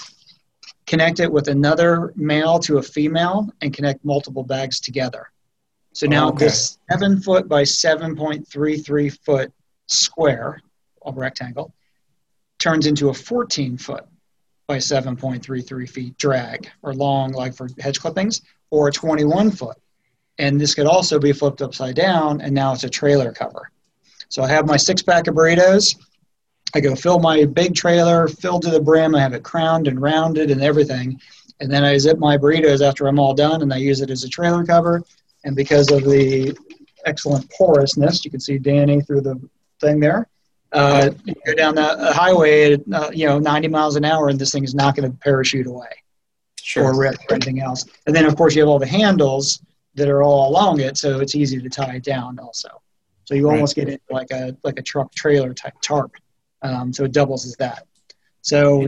connect 0.91 1.21
it 1.21 1.31
with 1.31 1.47
another 1.47 2.11
male 2.17 2.59
to 2.59 2.77
a 2.77 2.83
female, 2.83 3.49
and 3.61 3.73
connect 3.73 4.03
multiple 4.03 4.43
bags 4.43 4.81
together. 4.81 5.31
So 5.93 6.05
now 6.05 6.25
oh, 6.25 6.29
okay. 6.31 6.45
this 6.45 6.79
seven 6.91 7.21
foot 7.21 7.47
by 7.47 7.63
7.33 7.63 9.17
foot 9.23 9.53
square, 9.87 10.61
a 11.05 11.13
rectangle, 11.13 11.73
turns 12.59 12.87
into 12.87 13.07
a 13.07 13.13
14 13.13 13.77
foot 13.77 14.03
by 14.67 14.79
7.33 14.79 15.89
feet 15.89 16.17
drag 16.17 16.69
or 16.81 16.93
long, 16.93 17.31
like 17.31 17.55
for 17.55 17.69
hedge 17.79 18.01
clippings, 18.01 18.41
or 18.69 18.89
a 18.89 18.91
21 18.91 19.49
foot. 19.49 19.77
And 20.39 20.59
this 20.59 20.75
could 20.75 20.87
also 20.87 21.19
be 21.19 21.31
flipped 21.31 21.61
upside 21.61 21.95
down, 21.95 22.41
and 22.41 22.53
now 22.53 22.73
it's 22.73 22.83
a 22.83 22.89
trailer 22.89 23.31
cover. 23.31 23.71
So 24.27 24.43
I 24.43 24.49
have 24.49 24.67
my 24.67 24.75
six 24.75 25.01
pack 25.01 25.27
of 25.27 25.35
burritos. 25.35 25.95
I 26.75 26.79
go 26.79 26.95
fill 26.95 27.19
my 27.19 27.45
big 27.45 27.75
trailer, 27.75 28.27
fill 28.27 28.59
to 28.59 28.69
the 28.69 28.79
brim. 28.79 29.15
I 29.15 29.21
have 29.21 29.33
it 29.33 29.43
crowned 29.43 29.87
and 29.87 30.01
rounded 30.01 30.51
and 30.51 30.61
everything. 30.61 31.19
And 31.59 31.71
then 31.71 31.83
I 31.83 31.97
zip 31.97 32.17
my 32.17 32.37
burritos 32.37 32.85
after 32.85 33.07
I'm 33.07 33.19
all 33.19 33.33
done, 33.33 33.61
and 33.61 33.73
I 33.73 33.77
use 33.77 34.01
it 34.01 34.09
as 34.09 34.23
a 34.23 34.29
trailer 34.29 34.65
cover. 34.65 35.03
And 35.43 35.55
because 35.55 35.91
of 35.91 36.03
the 36.03 36.57
excellent 37.05 37.49
porousness, 37.51 38.25
you 38.25 38.31
can 38.31 38.39
see 38.39 38.57
Danny 38.57 39.01
through 39.01 39.21
the 39.21 39.39
thing 39.79 39.99
there. 39.99 40.27
Uh, 40.71 41.09
you 41.25 41.35
go 41.45 41.53
down 41.53 41.75
the 41.75 42.13
highway 42.13 42.73
at 42.73 42.81
uh, 42.93 43.09
you 43.13 43.25
know 43.25 43.37
90 43.37 43.67
miles 43.67 43.95
an 43.97 44.05
hour, 44.05 44.29
and 44.29 44.39
this 44.39 44.51
thing 44.51 44.63
is 44.63 44.73
not 44.73 44.95
going 44.95 45.11
to 45.11 45.17
parachute 45.17 45.67
away 45.67 45.89
sure. 46.61 46.85
or 46.85 46.97
rip 46.97 47.15
or 47.29 47.35
anything 47.35 47.61
else. 47.61 47.85
And 48.07 48.15
then 48.15 48.25
of 48.25 48.35
course 48.35 48.55
you 48.55 48.61
have 48.61 48.69
all 48.69 48.79
the 48.79 48.87
handles 48.87 49.61
that 49.95 50.07
are 50.07 50.23
all 50.23 50.49
along 50.49 50.79
it, 50.79 50.97
so 50.97 51.19
it's 51.19 51.35
easy 51.35 51.59
to 51.61 51.69
tie 51.69 51.95
it 51.95 52.03
down 52.03 52.39
also. 52.39 52.69
So 53.25 53.35
you 53.35 53.49
almost 53.49 53.77
right. 53.77 53.87
get 53.87 53.93
it 53.95 54.01
like 54.09 54.31
a 54.31 54.55
like 54.63 54.79
a 54.79 54.81
truck 54.81 55.13
trailer 55.13 55.53
type 55.53 55.73
tarp. 55.81 56.13
Um, 56.61 56.93
so 56.93 57.05
it 57.05 57.11
doubles 57.11 57.45
as 57.45 57.55
that. 57.57 57.87
So 58.41 58.87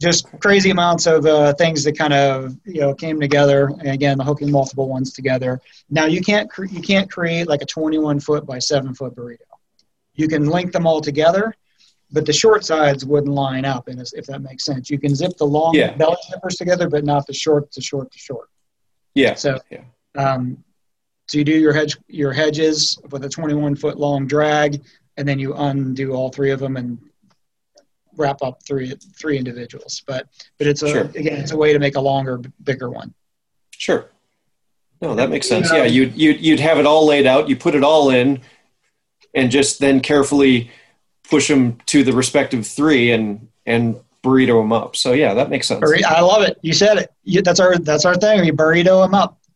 just 0.00 0.26
crazy 0.40 0.70
amounts 0.70 1.06
of 1.06 1.26
uh, 1.26 1.52
things 1.54 1.84
that 1.84 1.96
kind 1.96 2.14
of 2.14 2.56
you 2.64 2.80
know 2.80 2.94
came 2.94 3.20
together. 3.20 3.66
And 3.66 3.88
again, 3.88 4.18
the 4.18 4.24
hooking 4.24 4.50
multiple 4.50 4.88
ones 4.88 5.12
together. 5.12 5.60
Now 5.88 6.06
you 6.06 6.20
can't 6.20 6.50
cre- 6.50 6.66
you 6.66 6.80
can't 6.80 7.10
create 7.10 7.48
like 7.48 7.62
a 7.62 7.66
21 7.66 8.20
foot 8.20 8.46
by 8.46 8.58
seven 8.58 8.94
foot 8.94 9.14
burrito 9.14 9.38
you 10.20 10.28
can 10.28 10.46
link 10.46 10.72
them 10.72 10.86
all 10.86 11.00
together, 11.00 11.54
but 12.12 12.26
the 12.26 12.32
short 12.32 12.64
sides 12.64 13.04
wouldn't 13.04 13.32
line 13.32 13.64
up, 13.64 13.88
and 13.88 14.00
if 14.00 14.26
that 14.26 14.42
makes 14.42 14.64
sense. 14.64 14.90
You 14.90 14.98
can 14.98 15.14
zip 15.14 15.36
the 15.38 15.46
long 15.46 15.74
yeah. 15.74 15.96
belly 15.96 16.16
zippers 16.30 16.56
together, 16.58 16.88
but 16.88 17.04
not 17.04 17.26
the 17.26 17.32
short 17.32 17.72
to 17.72 17.80
short 17.80 18.12
to 18.12 18.18
short. 18.18 18.48
Yeah. 19.14 19.34
So, 19.34 19.58
yeah. 19.70 19.84
Um, 20.16 20.62
so 21.26 21.38
you 21.38 21.44
do 21.44 21.56
your 21.56 21.72
hedge 21.72 21.96
your 22.08 22.32
hedges 22.32 22.98
with 23.10 23.24
a 23.24 23.28
21 23.28 23.76
foot 23.76 23.98
long 23.98 24.26
drag, 24.26 24.82
and 25.20 25.28
then 25.28 25.38
you 25.38 25.52
undo 25.54 26.14
all 26.14 26.30
three 26.30 26.50
of 26.50 26.58
them 26.58 26.78
and 26.78 26.98
wrap 28.16 28.42
up 28.42 28.62
three 28.66 28.94
three 29.16 29.36
individuals. 29.36 30.02
But 30.06 30.26
but 30.58 30.66
it's 30.66 30.82
a 30.82 30.88
sure. 30.88 31.04
again 31.14 31.40
it's 31.40 31.52
a 31.52 31.56
way 31.56 31.74
to 31.74 31.78
make 31.78 31.94
a 31.94 32.00
longer, 32.00 32.40
bigger 32.64 32.88
one. 32.88 33.12
Sure. 33.70 34.06
No, 35.02 35.14
that 35.14 35.30
makes 35.30 35.48
sense. 35.48 35.70
Yeah, 35.72 35.84
you'd, 35.84 36.14
you'd, 36.14 36.40
you'd 36.42 36.60
have 36.60 36.78
it 36.78 36.84
all 36.84 37.06
laid 37.06 37.26
out. 37.26 37.48
You 37.48 37.56
put 37.56 37.74
it 37.74 37.82
all 37.82 38.10
in, 38.10 38.42
and 39.34 39.50
just 39.50 39.78
then 39.80 40.00
carefully 40.00 40.70
push 41.28 41.48
them 41.48 41.78
to 41.86 42.02
the 42.02 42.12
respective 42.12 42.66
three 42.66 43.12
and 43.12 43.48
and 43.66 43.96
burrito 44.22 44.60
them 44.60 44.72
up. 44.72 44.96
So 44.96 45.12
yeah, 45.12 45.34
that 45.34 45.50
makes 45.50 45.68
sense. 45.68 45.82
I 46.06 46.20
love 46.20 46.42
it. 46.42 46.58
You 46.62 46.72
said 46.72 46.96
it. 46.98 47.12
You, 47.24 47.42
that's 47.42 47.60
our 47.60 47.76
that's 47.78 48.06
our 48.06 48.14
thing. 48.14 48.40
We 48.40 48.52
burrito 48.52 49.04
them 49.04 49.14
up. 49.14 49.36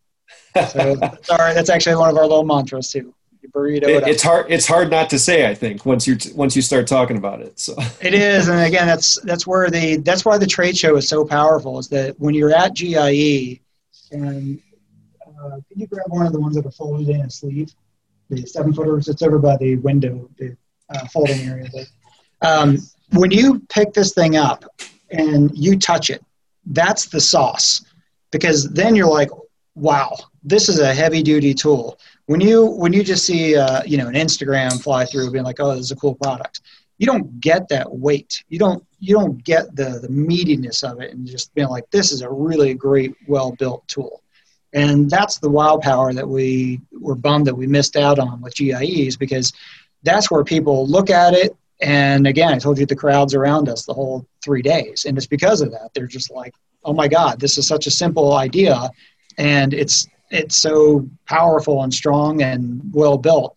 So 0.68 0.94
that's, 0.94 1.31
our, 1.31 1.53
that's 1.53 1.68
actually 1.68 1.96
one 1.96 2.11
of 2.11 2.16
our 2.16 2.22
little 2.22 2.44
mantras 2.44 2.88
too. 2.88 3.12
Burrito 3.52 3.85
it, 3.85 4.02
it 4.02 4.09
it's 4.09 4.22
hard. 4.22 4.46
It's 4.48 4.66
hard 4.66 4.90
not 4.90 5.11
to 5.11 5.18
say. 5.18 5.48
I 5.48 5.54
think 5.54 5.85
once 5.87 6.07
you 6.07 6.16
once 6.35 6.57
you 6.57 6.62
start 6.62 6.87
talking 6.87 7.16
about 7.16 7.40
it. 7.40 7.59
So 7.59 7.74
it 8.00 8.14
is, 8.14 8.48
and 8.48 8.61
again, 8.61 8.87
that's 8.87 9.20
that's 9.22 9.46
where 9.46 9.70
the 9.70 9.96
that's 9.98 10.24
why 10.24 10.38
the 10.38 10.46
trade 10.46 10.76
show 10.76 10.96
is 10.96 11.09
so 11.09 11.24
powerful. 11.24 11.78
Is 11.78 11.88
that 11.88 12.18
when 12.18 12.35
you're 12.35 12.54
at 12.54 12.74
GIE, 12.74 13.61
and 14.12 14.61
uh, 15.26 15.57
can 15.68 15.80
you 15.80 15.87
grab 15.87 16.07
one 16.09 16.26
of 16.26 16.33
the 16.33 16.40
ones 16.40 16.57
that 16.57 16.66
are 16.66 16.70
folded 16.70 17.09
in 17.09 17.20
a 17.20 17.30
sleeve? 17.30 17.74
the 18.30 18.46
seven 18.46 18.72
footers. 18.72 19.09
It's 19.09 19.22
over 19.22 19.38
by 19.38 19.57
the 19.57 19.76
window, 19.76 20.28
the 20.38 20.57
uh, 20.90 21.07
folding 21.07 21.40
area. 21.40 21.68
But 21.72 22.48
um, 22.48 22.78
when 23.12 23.30
you 23.30 23.61
pick 23.68 23.92
this 23.92 24.12
thing 24.12 24.37
up 24.37 24.64
and 25.11 25.57
you 25.57 25.78
touch 25.78 26.11
it, 26.11 26.24
that's 26.66 27.07
the 27.07 27.20
sauce, 27.20 27.85
because 28.30 28.68
then 28.70 28.96
you're 28.96 29.11
like, 29.11 29.30
wow, 29.74 30.16
this 30.42 30.68
is 30.68 30.78
a 30.78 30.94
heavy 30.94 31.22
duty 31.22 31.54
tool. 31.54 31.98
When 32.26 32.40
you 32.40 32.66
when 32.66 32.92
you 32.92 33.04
just 33.04 33.26
see 33.26 33.56
uh, 33.56 33.82
you 33.84 33.98
know 33.98 34.08
an 34.08 34.14
Instagram 34.14 34.82
fly 34.82 35.04
through 35.04 35.30
being 35.30 35.44
like, 35.44 35.60
oh, 35.60 35.70
this 35.74 35.87
is 35.87 35.90
a 35.90 35.96
cool 35.96 36.14
product, 36.14 36.60
you 36.98 37.06
don't 37.06 37.40
get 37.40 37.68
that 37.68 37.90
weight. 37.90 38.42
You 38.48 38.58
don't 38.58 38.84
you 38.98 39.14
don't 39.14 39.42
get 39.44 39.74
the 39.76 39.98
the 40.00 40.08
meatiness 40.08 40.82
of 40.82 41.00
it, 41.00 41.12
and 41.12 41.26
just 41.26 41.54
being 41.54 41.68
like, 41.68 41.90
this 41.90 42.12
is 42.12 42.22
a 42.22 42.30
really 42.30 42.74
great, 42.74 43.14
well 43.26 43.52
built 43.52 43.87
tool. 43.88 44.22
And 44.72 45.08
that's 45.08 45.38
the 45.38 45.48
wow 45.48 45.78
power 45.78 46.12
that 46.12 46.28
we 46.28 46.80
were 47.00 47.14
bummed 47.14 47.46
that 47.46 47.54
we 47.54 47.66
missed 47.66 47.96
out 47.96 48.18
on 48.18 48.40
with 48.40 48.56
GIEs 48.56 49.16
because 49.16 49.52
that's 50.02 50.30
where 50.30 50.42
people 50.42 50.87
look 50.87 51.10
at 51.10 51.32
it. 51.32 51.56
And 51.80 52.26
again, 52.26 52.52
I 52.52 52.58
told 52.58 52.78
you 52.78 52.87
the 52.87 52.96
crowds 52.96 53.34
around 53.34 53.68
us 53.68 53.84
the 53.84 53.94
whole 53.94 54.26
three 54.42 54.62
days. 54.62 55.04
And 55.04 55.16
it's 55.16 55.26
because 55.26 55.60
of 55.60 55.70
that. 55.70 55.90
They're 55.94 56.06
just 56.06 56.30
like, 56.30 56.54
oh 56.84 56.92
my 56.92 57.06
God, 57.06 57.38
this 57.38 57.56
is 57.56 57.68
such 57.68 57.87
a 57.87 57.90
simple 57.90 58.34
idea. 58.34 58.90
And 59.38 59.72
it's, 59.72 60.08
it's 60.35 60.57
so 60.57 61.09
powerful 61.27 61.83
and 61.83 61.92
strong 61.92 62.42
and 62.42 62.81
well 62.92 63.16
built. 63.16 63.57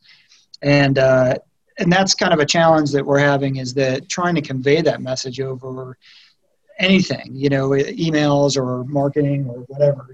And, 0.62 0.98
uh, 0.98 1.36
and 1.80 1.92
that's 1.92 2.14
kind 2.14 2.34
of 2.34 2.40
a 2.40 2.46
challenge 2.46 2.92
that 2.92 3.06
we're 3.06 3.20
having 3.20 3.58
is 3.58 3.74
that 3.76 4.10
trying 4.10 4.36
to 4.36 4.42
convey 4.42 4.82
that 4.82 5.02
message 5.02 5.40
over 5.40 5.98
anything, 6.80 7.32
you 7.34 7.50
know, 7.50 7.70
emails 7.70 8.58
or 8.58 8.84
marketing 8.86 9.48
or 9.48 9.60
whatever. 9.68 10.08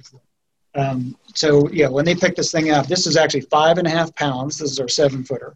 Um, 0.76 1.15
so 1.36 1.69
yeah, 1.69 1.88
when 1.88 2.06
they 2.06 2.15
picked 2.15 2.38
this 2.38 2.52
thing 2.52 2.71
up, 2.71 2.88
this 2.88 3.06
is 3.06 3.15
actually 3.15 3.41
five 3.41 3.78
and 3.78 3.88
a 3.88 3.91
half 3.91 4.13
pounds. 4.15 4.58
This 4.58 4.71
is 4.71 4.80
our 4.80 4.88
seven 4.88 5.23
footer, 5.23 5.56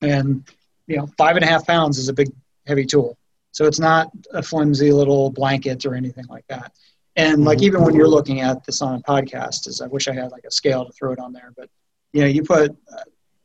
and 0.00 0.42
you 0.86 0.96
know, 0.96 1.06
five 1.18 1.36
and 1.36 1.44
a 1.44 1.48
half 1.48 1.66
pounds 1.66 1.98
is 1.98 2.08
a 2.08 2.12
big, 2.12 2.30
heavy 2.66 2.86
tool. 2.86 3.18
So 3.52 3.66
it's 3.66 3.78
not 3.78 4.10
a 4.32 4.42
flimsy 4.42 4.90
little 4.90 5.30
blanket 5.30 5.84
or 5.84 5.94
anything 5.94 6.24
like 6.28 6.46
that. 6.48 6.72
And 7.16 7.44
like 7.44 7.58
mm-hmm. 7.58 7.66
even 7.66 7.82
when 7.82 7.94
you're 7.94 8.08
looking 8.08 8.40
at 8.40 8.64
this 8.64 8.80
on 8.80 8.94
a 8.94 9.02
podcast, 9.02 9.66
is 9.68 9.80
I 9.80 9.86
wish 9.86 10.08
I 10.08 10.14
had 10.14 10.32
like 10.32 10.44
a 10.44 10.50
scale 10.50 10.84
to 10.86 10.92
throw 10.92 11.12
it 11.12 11.18
on 11.18 11.32
there, 11.32 11.52
but 11.56 11.68
you 12.12 12.20
know, 12.22 12.26
you 12.26 12.42
put 12.42 12.76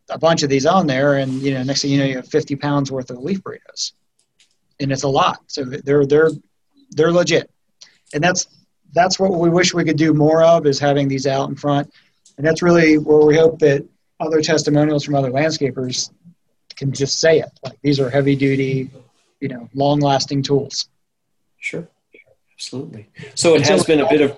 a 0.09 0.17
bunch 0.17 0.43
of 0.43 0.49
these 0.49 0.65
on 0.65 0.87
there, 0.87 1.15
and 1.15 1.33
you 1.41 1.53
know, 1.53 1.63
next 1.63 1.81
thing 1.81 1.91
you 1.91 1.99
know, 1.99 2.05
you 2.05 2.15
have 2.15 2.27
50 2.27 2.55
pounds 2.55 2.91
worth 2.91 3.09
of 3.09 3.17
leaf 3.17 3.41
burritos, 3.41 3.93
and 4.79 4.91
it's 4.91 5.03
a 5.03 5.07
lot. 5.07 5.39
So 5.47 5.63
they're 5.63 6.05
they're 6.05 6.31
they're 6.91 7.11
legit, 7.11 7.49
and 8.13 8.23
that's 8.23 8.47
that's 8.93 9.19
what 9.19 9.33
we 9.33 9.49
wish 9.49 9.73
we 9.73 9.83
could 9.83 9.97
do 9.97 10.13
more 10.13 10.43
of 10.43 10.65
is 10.65 10.79
having 10.79 11.07
these 11.07 11.27
out 11.27 11.49
in 11.49 11.55
front. 11.55 11.91
And 12.37 12.45
that's 12.45 12.61
really 12.61 12.97
where 12.97 13.25
we 13.25 13.35
hope 13.35 13.59
that 13.59 13.85
other 14.19 14.41
testimonials 14.41 15.03
from 15.03 15.15
other 15.15 15.31
landscapers 15.31 16.11
can 16.75 16.91
just 16.93 17.19
say 17.19 17.39
it. 17.39 17.49
Like 17.63 17.79
these 17.81 17.99
are 17.99 18.09
heavy 18.09 18.35
duty, 18.35 18.89
you 19.39 19.49
know, 19.49 19.69
long 19.73 19.99
lasting 19.99 20.43
tools. 20.43 20.89
Sure. 21.59 21.87
Absolutely. 22.57 23.09
So 23.35 23.53
it 23.53 23.59
until 23.59 23.77
has 23.77 23.85
been 23.85 23.99
a 24.01 24.09
bit 24.09 24.21
of 24.21 24.37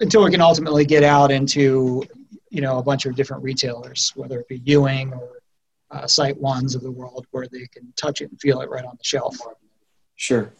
until 0.00 0.24
we 0.24 0.30
can 0.30 0.40
ultimately 0.40 0.84
get 0.84 1.04
out 1.04 1.30
into, 1.30 2.02
you 2.48 2.60
know, 2.60 2.78
a 2.78 2.82
bunch 2.82 3.06
of 3.06 3.14
different 3.14 3.42
retailers, 3.42 4.12
whether 4.16 4.40
it 4.40 4.48
be 4.48 4.62
Ewing 4.64 5.12
or 5.12 5.42
uh, 5.90 6.02
SiteOnes 6.02 6.74
of 6.74 6.82
the 6.82 6.90
world, 6.90 7.26
where 7.30 7.46
they 7.46 7.66
can 7.66 7.92
touch 7.96 8.20
it 8.20 8.30
and 8.30 8.40
feel 8.40 8.60
it 8.62 8.70
right 8.70 8.84
on 8.84 8.96
the 8.96 9.04
shelf. 9.04 9.36
Sure 10.16 10.52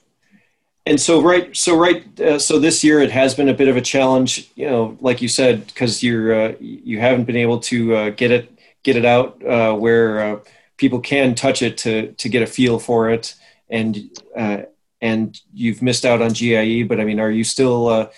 and 0.86 0.98
so 0.98 1.20
right 1.20 1.54
so 1.54 1.76
right 1.76 2.18
uh, 2.20 2.38
so 2.38 2.58
this 2.58 2.82
year 2.82 3.00
it 3.00 3.10
has 3.10 3.34
been 3.34 3.50
a 3.50 3.54
bit 3.54 3.68
of 3.68 3.76
a 3.76 3.82
challenge 3.82 4.50
you 4.54 4.66
know 4.66 4.96
like 5.00 5.20
you 5.20 5.28
said 5.28 5.66
because 5.66 6.02
you're 6.02 6.32
uh, 6.32 6.54
you 6.58 6.98
haven't 6.98 7.24
been 7.24 7.36
able 7.36 7.60
to 7.60 7.94
uh, 7.94 8.10
get 8.10 8.30
it 8.30 8.50
get 8.82 8.96
it 8.96 9.04
out 9.04 9.44
uh, 9.44 9.74
where 9.74 10.20
uh, 10.20 10.40
people 10.76 11.00
can 11.00 11.34
touch 11.34 11.62
it 11.62 11.76
to 11.78 12.12
to 12.12 12.28
get 12.28 12.42
a 12.42 12.46
feel 12.46 12.78
for 12.78 13.10
it, 13.10 13.34
and 13.68 14.18
uh, 14.36 14.62
and 15.00 15.38
you've 15.52 15.82
missed 15.82 16.04
out 16.04 16.22
on 16.22 16.34
GIE. 16.34 16.82
But 16.84 17.00
I 17.00 17.04
mean, 17.04 17.20
are 17.20 17.30
you 17.30 17.44
still 17.44 17.88
uh, 17.88 18.08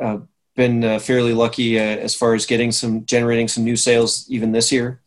uh, 0.00 0.18
been 0.56 0.84
uh, 0.84 0.98
fairly 0.98 1.32
lucky 1.32 1.78
uh, 1.78 1.82
as 1.82 2.14
far 2.14 2.34
as 2.34 2.46
getting 2.46 2.72
some 2.72 3.04
generating 3.04 3.48
some 3.48 3.64
new 3.64 3.76
sales 3.76 4.26
even 4.28 4.52
this 4.52 4.70
year? 4.72 5.00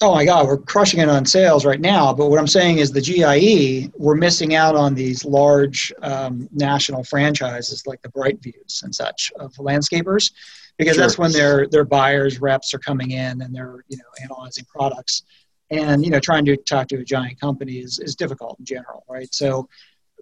Oh 0.00 0.12
my 0.12 0.24
God, 0.24 0.48
we're 0.48 0.58
crushing 0.58 0.98
it 0.98 1.08
on 1.08 1.24
sales 1.24 1.64
right 1.64 1.80
now. 1.80 2.12
But 2.12 2.28
what 2.28 2.40
I'm 2.40 2.48
saying 2.48 2.78
is 2.78 2.90
the 2.90 3.00
GIE, 3.00 3.92
we're 3.96 4.16
missing 4.16 4.56
out 4.56 4.74
on 4.74 4.94
these 4.94 5.24
large 5.24 5.92
um, 6.02 6.48
national 6.52 7.04
franchises 7.04 7.86
like 7.86 8.02
the 8.02 8.08
BrightViews 8.08 8.82
and 8.82 8.92
such 8.92 9.30
of 9.38 9.52
landscapers, 9.54 10.32
because 10.76 10.96
sure. 10.96 11.04
that's 11.04 11.18
when 11.18 11.30
their 11.30 11.68
their 11.68 11.84
buyers 11.84 12.40
reps 12.40 12.74
are 12.74 12.80
coming 12.80 13.12
in 13.12 13.42
and 13.42 13.54
they're 13.54 13.84
you 13.88 13.96
know 13.96 14.02
analyzing 14.24 14.64
products, 14.64 15.22
and 15.70 16.04
you 16.04 16.10
know 16.10 16.18
trying 16.18 16.44
to 16.46 16.56
talk 16.56 16.88
to 16.88 16.96
a 16.96 17.04
giant 17.04 17.38
company 17.38 17.74
is, 17.74 18.00
is 18.00 18.16
difficult 18.16 18.58
in 18.58 18.64
general, 18.64 19.04
right? 19.08 19.32
So 19.32 19.68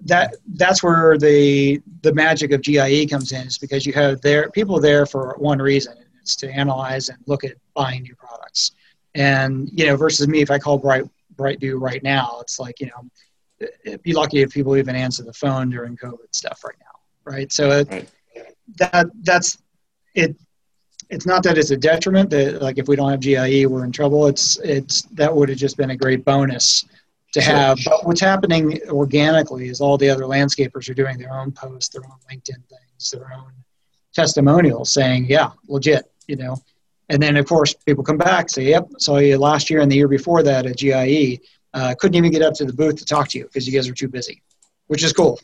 that 0.07 0.37
that's 0.55 0.83
where 0.83 1.19
the 1.19 1.81
the 2.03 2.13
magic 2.13 2.53
of 2.53 2.63
GIE 2.63 3.07
comes 3.07 3.33
in 3.33 3.47
is 3.47 3.59
because 3.59 3.85
you 3.85 3.93
have 3.93 4.21
there 4.21 4.51
people 4.51 4.81
there 4.81 5.07
for 5.07 5.35
one 5.39 5.59
reason 5.59 5.95
it's 6.21 6.37
to 6.37 6.51
analyze 6.51 7.09
and 7.09 7.19
look 7.27 7.45
at 7.45 7.53
buying 7.75 8.03
new 8.03 8.15
products. 8.15 8.73
And 9.15 9.69
you 9.73 9.87
know 9.87 9.97
versus 9.97 10.29
me 10.29 10.41
if 10.41 10.51
I 10.51 10.59
call 10.59 10.79
Bright 10.79 11.05
Brightview 11.35 11.81
right 11.81 12.03
now 12.03 12.39
it's 12.41 12.59
like 12.59 12.81
you 12.81 12.87
know 12.87 13.69
it'd 13.85 14.03
be 14.03 14.13
lucky 14.13 14.43
if 14.43 14.51
people 14.51 14.77
even 14.77 14.97
answer 14.97 15.23
the 15.23 15.33
phone 15.33 15.71
during 15.71 15.97
COVID 15.97 16.33
stuff 16.33 16.63
right 16.65 16.77
now 16.81 16.91
right? 17.25 17.53
So 17.53 17.71
it, 17.71 17.91
right. 17.91 18.09
that 18.79 19.07
that's 19.23 19.59
it 20.15 20.37
it's 21.09 21.27
not 21.27 21.43
that 21.43 21.59
it's 21.59 21.73
a 21.73 21.77
detriment 21.77 22.31
that 22.31 22.63
like 22.63 22.79
if 22.79 22.87
we 22.87 22.97
don't 22.97 23.11
have 23.11 23.21
GIE 23.21 23.67
we're 23.67 23.85
in 23.85 23.93
trouble. 23.93 24.27
It's 24.27 24.59
it's 24.61 25.03
that 25.13 25.35
would 25.35 25.49
have 25.49 25.59
just 25.59 25.77
been 25.77 25.91
a 25.91 25.97
great 25.97 26.25
bonus 26.25 26.85
to 27.33 27.41
have. 27.41 27.79
But 27.85 28.05
what's 28.07 28.21
happening 28.21 28.81
organically 28.89 29.69
is 29.69 29.81
all 29.81 29.97
the 29.97 30.11
other 30.11 30.25
landscapers 30.25 30.89
are 30.89 30.95
doing 30.95 31.19
their 31.19 31.33
own 31.33 31.53
posts, 31.53 31.89
their 31.91 32.05
own 32.05 32.19
LinkedIn 32.31 32.63
things, 32.69 33.11
their 33.13 33.33
own 33.33 33.53
testimonials 34.15 34.93
saying, 34.93 35.27
yeah, 35.27 35.51
legit, 35.69 36.11
you 36.27 36.37
know. 36.37 36.57
And 37.09 37.21
then, 37.21 37.37
of 37.37 37.47
course, 37.47 37.75
people 37.75 38.05
come 38.05 38.19
back, 38.19 38.49
say, 38.49 38.65
yep, 38.65 38.89
saw 38.99 39.19
you 39.19 39.37
last 39.37 39.69
year 39.69 39.81
and 39.81 39.91
the 39.91 39.97
year 39.97 40.09
before 40.09 40.43
that 40.43 40.67
at 40.67 40.77
GIE. 40.77 41.41
Uh, 41.73 41.95
couldn't 41.99 42.17
even 42.17 42.33
get 42.33 42.43
up 42.43 42.55
to 42.55 42.65
the 42.65 42.73
booth 42.73 42.97
to 42.97 43.05
talk 43.05 43.29
to 43.29 43.39
you 43.39 43.45
because 43.45 43.67
you 43.67 43.73
guys 43.73 43.89
were 43.89 43.95
too 43.95 44.09
busy, 44.09 44.43
which 44.89 45.05
is 45.05 45.13
cool. 45.13 45.39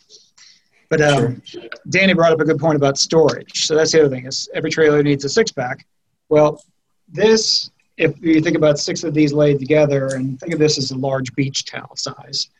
But 0.91 1.01
um, 1.01 1.43
sure. 1.45 1.63
Danny 1.89 2.15
brought 2.15 2.33
up 2.33 2.41
a 2.41 2.45
good 2.45 2.59
point 2.59 2.77
about 2.77 2.99
storage. 2.99 3.67
So 3.67 3.75
that's 3.75 3.93
the 3.93 4.01
other 4.01 4.09
thing 4.09 4.27
is 4.27 4.49
every 4.55 4.71
trailer 4.71 5.03
needs 5.03 5.25
a 5.25 5.29
six 5.29 5.53
pack. 5.53 5.87
Well, 6.29 6.63
this 7.09 7.71
if 7.97 8.21
you 8.21 8.41
think 8.41 8.57
about 8.57 8.79
six 8.79 9.05
of 9.05 9.15
these 9.15 9.33
laid 9.33 9.59
together 9.59 10.09
and 10.15 10.39
think 10.39 10.53
of 10.53 10.59
this 10.59 10.79
as 10.79 10.91
a 10.91 10.97
large 10.97 11.35
beach 11.35 11.65
towel 11.65 11.95
size, 11.97 12.51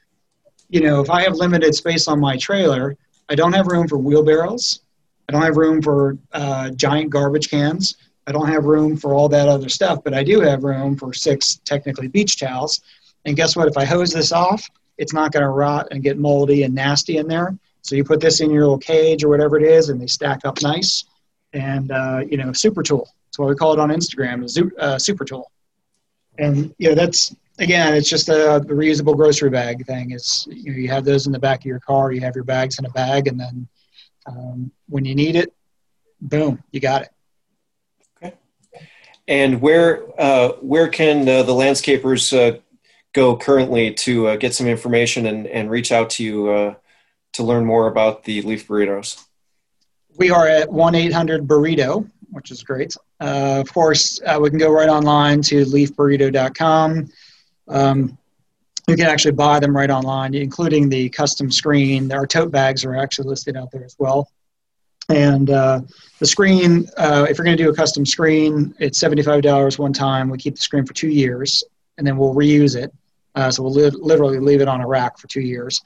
you 0.69 0.81
know, 0.81 1.01
if 1.01 1.11
I 1.11 1.23
have 1.23 1.35
limited 1.35 1.75
space 1.75 2.09
on 2.09 2.19
my 2.19 2.37
trailer, 2.37 2.97
I 3.29 3.35
don't 3.35 3.53
have 3.53 3.67
room 3.67 3.87
for 3.87 3.99
wheelbarrows. 3.99 4.81
I 5.29 5.33
don't 5.33 5.43
have 5.43 5.57
room 5.57 5.83
for 5.83 6.17
uh, 6.33 6.71
giant 6.71 7.11
garbage 7.11 7.51
cans. 7.51 7.97
I 8.27 8.33
don't 8.33 8.49
have 8.49 8.65
room 8.65 8.97
for 8.97 9.15
all 9.15 9.29
that 9.29 9.49
other 9.49 9.69
stuff, 9.69 10.03
but 10.03 10.15
I 10.15 10.25
do 10.25 10.41
have 10.41 10.65
room 10.65 10.97
for 10.97 11.13
six 11.13 11.61
technically 11.65 12.09
beach 12.09 12.39
towels. 12.39 12.81
And 13.25 13.37
guess 13.37 13.57
what? 13.57 13.69
If 13.69 13.77
I 13.77 13.85
hose 13.85 14.13
this 14.13 14.33
off, 14.33 14.69
it's 14.99 15.13
not 15.13 15.33
going 15.33 15.43
to 15.43 15.49
rot 15.49 15.89
and 15.91 16.03
get 16.03 16.19
moldy 16.19 16.63
and 16.63 16.75
nasty 16.75 17.19
in 17.19 17.29
there. 17.29 17.57
So 17.83 17.95
you 17.95 18.05
put 18.05 18.21
this 18.21 18.41
in 18.41 18.51
your 18.51 18.63
little 18.63 18.79
cage 18.79 19.23
or 19.23 19.29
whatever 19.29 19.57
it 19.57 19.63
is, 19.63 19.91
and 19.91 20.01
they 20.01 20.07
stack 20.07 20.45
up 20.45 20.61
nice. 20.63 21.05
And 21.53 21.93
uh, 21.93 22.23
you 22.29 22.37
know, 22.37 22.53
super 22.53 22.83
tool. 22.83 23.09
That's 23.37 23.41
what 23.41 23.49
we 23.51 23.55
call 23.55 23.75
it 23.75 23.79
on 23.79 23.91
Instagram, 23.91 24.43
a 24.79 24.81
uh, 24.81 24.99
super 24.99 25.27
tool. 25.27 25.53
And 26.39 26.75
you 26.79 26.89
know, 26.89 26.95
that's 26.95 27.37
again, 27.59 27.95
it's 27.95 28.09
just 28.09 28.31
a, 28.31 28.65
reusable 28.65 29.15
grocery 29.15 29.51
bag 29.51 29.85
thing. 29.85 30.13
It's 30.13 30.47
you 30.51 30.73
know, 30.73 30.79
you 30.79 30.89
have 30.89 31.05
those 31.05 31.27
in 31.27 31.33
the 31.33 31.39
back 31.39 31.61
of 31.61 31.67
your 31.67 31.81
car. 31.81 32.13
You 32.13 32.23
have 32.23 32.35
your 32.35 32.45
bags 32.45 32.79
in 32.79 32.87
a 32.87 32.91
bag, 32.91 33.29
and 33.29 33.39
then 33.39 33.69
um, 34.25 34.73
when 34.89 35.05
you 35.05 35.15
need 35.15 35.37
it, 35.37 35.53
boom, 36.19 36.63
you 36.73 36.81
got 36.81 37.03
it. 37.03 37.11
Okay. 38.17 38.35
And 39.29 39.61
where 39.61 40.05
uh, 40.19 40.53
where 40.63 40.89
can 40.89 41.29
uh, 41.29 41.43
the 41.43 41.53
landscapers 41.53 42.33
uh, 42.33 42.59
go 43.13 43.37
currently 43.37 43.93
to 43.93 44.29
uh, 44.29 44.37
get 44.37 44.55
some 44.55 44.67
information 44.67 45.27
and, 45.27 45.47
and 45.47 45.71
reach 45.71 45.93
out 45.93 46.09
to 46.11 46.25
you 46.25 46.49
uh, 46.49 46.75
to 47.35 47.43
learn 47.43 47.67
more 47.67 47.87
about 47.87 48.25
the 48.25 48.41
leaf 48.41 48.67
burritos? 48.67 49.23
We 50.17 50.31
are 50.31 50.49
at 50.49 50.73
one 50.73 50.95
eight 50.95 51.13
hundred 51.13 51.47
burrito 51.47 52.11
which 52.31 52.51
is 52.51 52.63
great. 52.63 52.95
Uh, 53.21 53.61
of 53.61 53.73
course, 53.73 54.21
uh, 54.27 54.39
we 54.41 54.51
can 54.51 54.59
go 54.59 54.71
right 54.71 54.89
online 54.89 55.41
to 55.43 55.65
leafburrito.com. 55.65 57.09
Um, 57.69 58.19
you 58.87 58.95
can 58.95 59.07
actually 59.07 59.33
buy 59.33 59.59
them 59.59 59.77
right 59.77 59.91
online, 59.91 60.35
including 60.35 60.89
the 60.89 61.09
custom 61.09 61.51
screen. 61.51 62.13
Our 62.13 62.27
tote 62.27 62.53
bags 62.53 62.85
are 62.85 62.95
actually 62.95 63.29
listed 63.29 63.57
out 63.57 63.73
there 63.73 63.85
as 63.85 63.97
well. 63.99 64.31
And 65.09 65.51
uh, 65.51 65.81
the 66.19 66.27
screen, 66.27 66.89
uh, 66.97 67.27
if 67.29 67.39
you're 67.39 67.45
going 67.45 67.57
to 67.57 67.63
do 67.63 67.71
a 67.71 67.75
custom 67.75 68.05
screen, 68.05 68.75
it's 68.79 69.03
$75 69.03 69.79
one 69.79 69.93
time. 69.93 70.29
We 70.29 70.39
keep 70.39 70.55
the 70.55 70.61
screen 70.61 70.85
for 70.85 70.95
two 70.95 71.09
years, 71.09 71.65
and 71.99 72.07
then 72.07 72.17
we'll 72.17 72.35
reuse 72.35 72.77
it. 72.77 72.93
Uh, 73.35 73.51
so 73.51 73.63
we'll 73.63 73.73
li- 73.73 73.91
literally 73.91 74.39
leave 74.39 74.61
it 74.61 74.69
on 74.69 74.81
a 74.81 74.87
rack 74.87 75.19
for 75.19 75.29
two 75.29 75.41
years. 75.41 75.81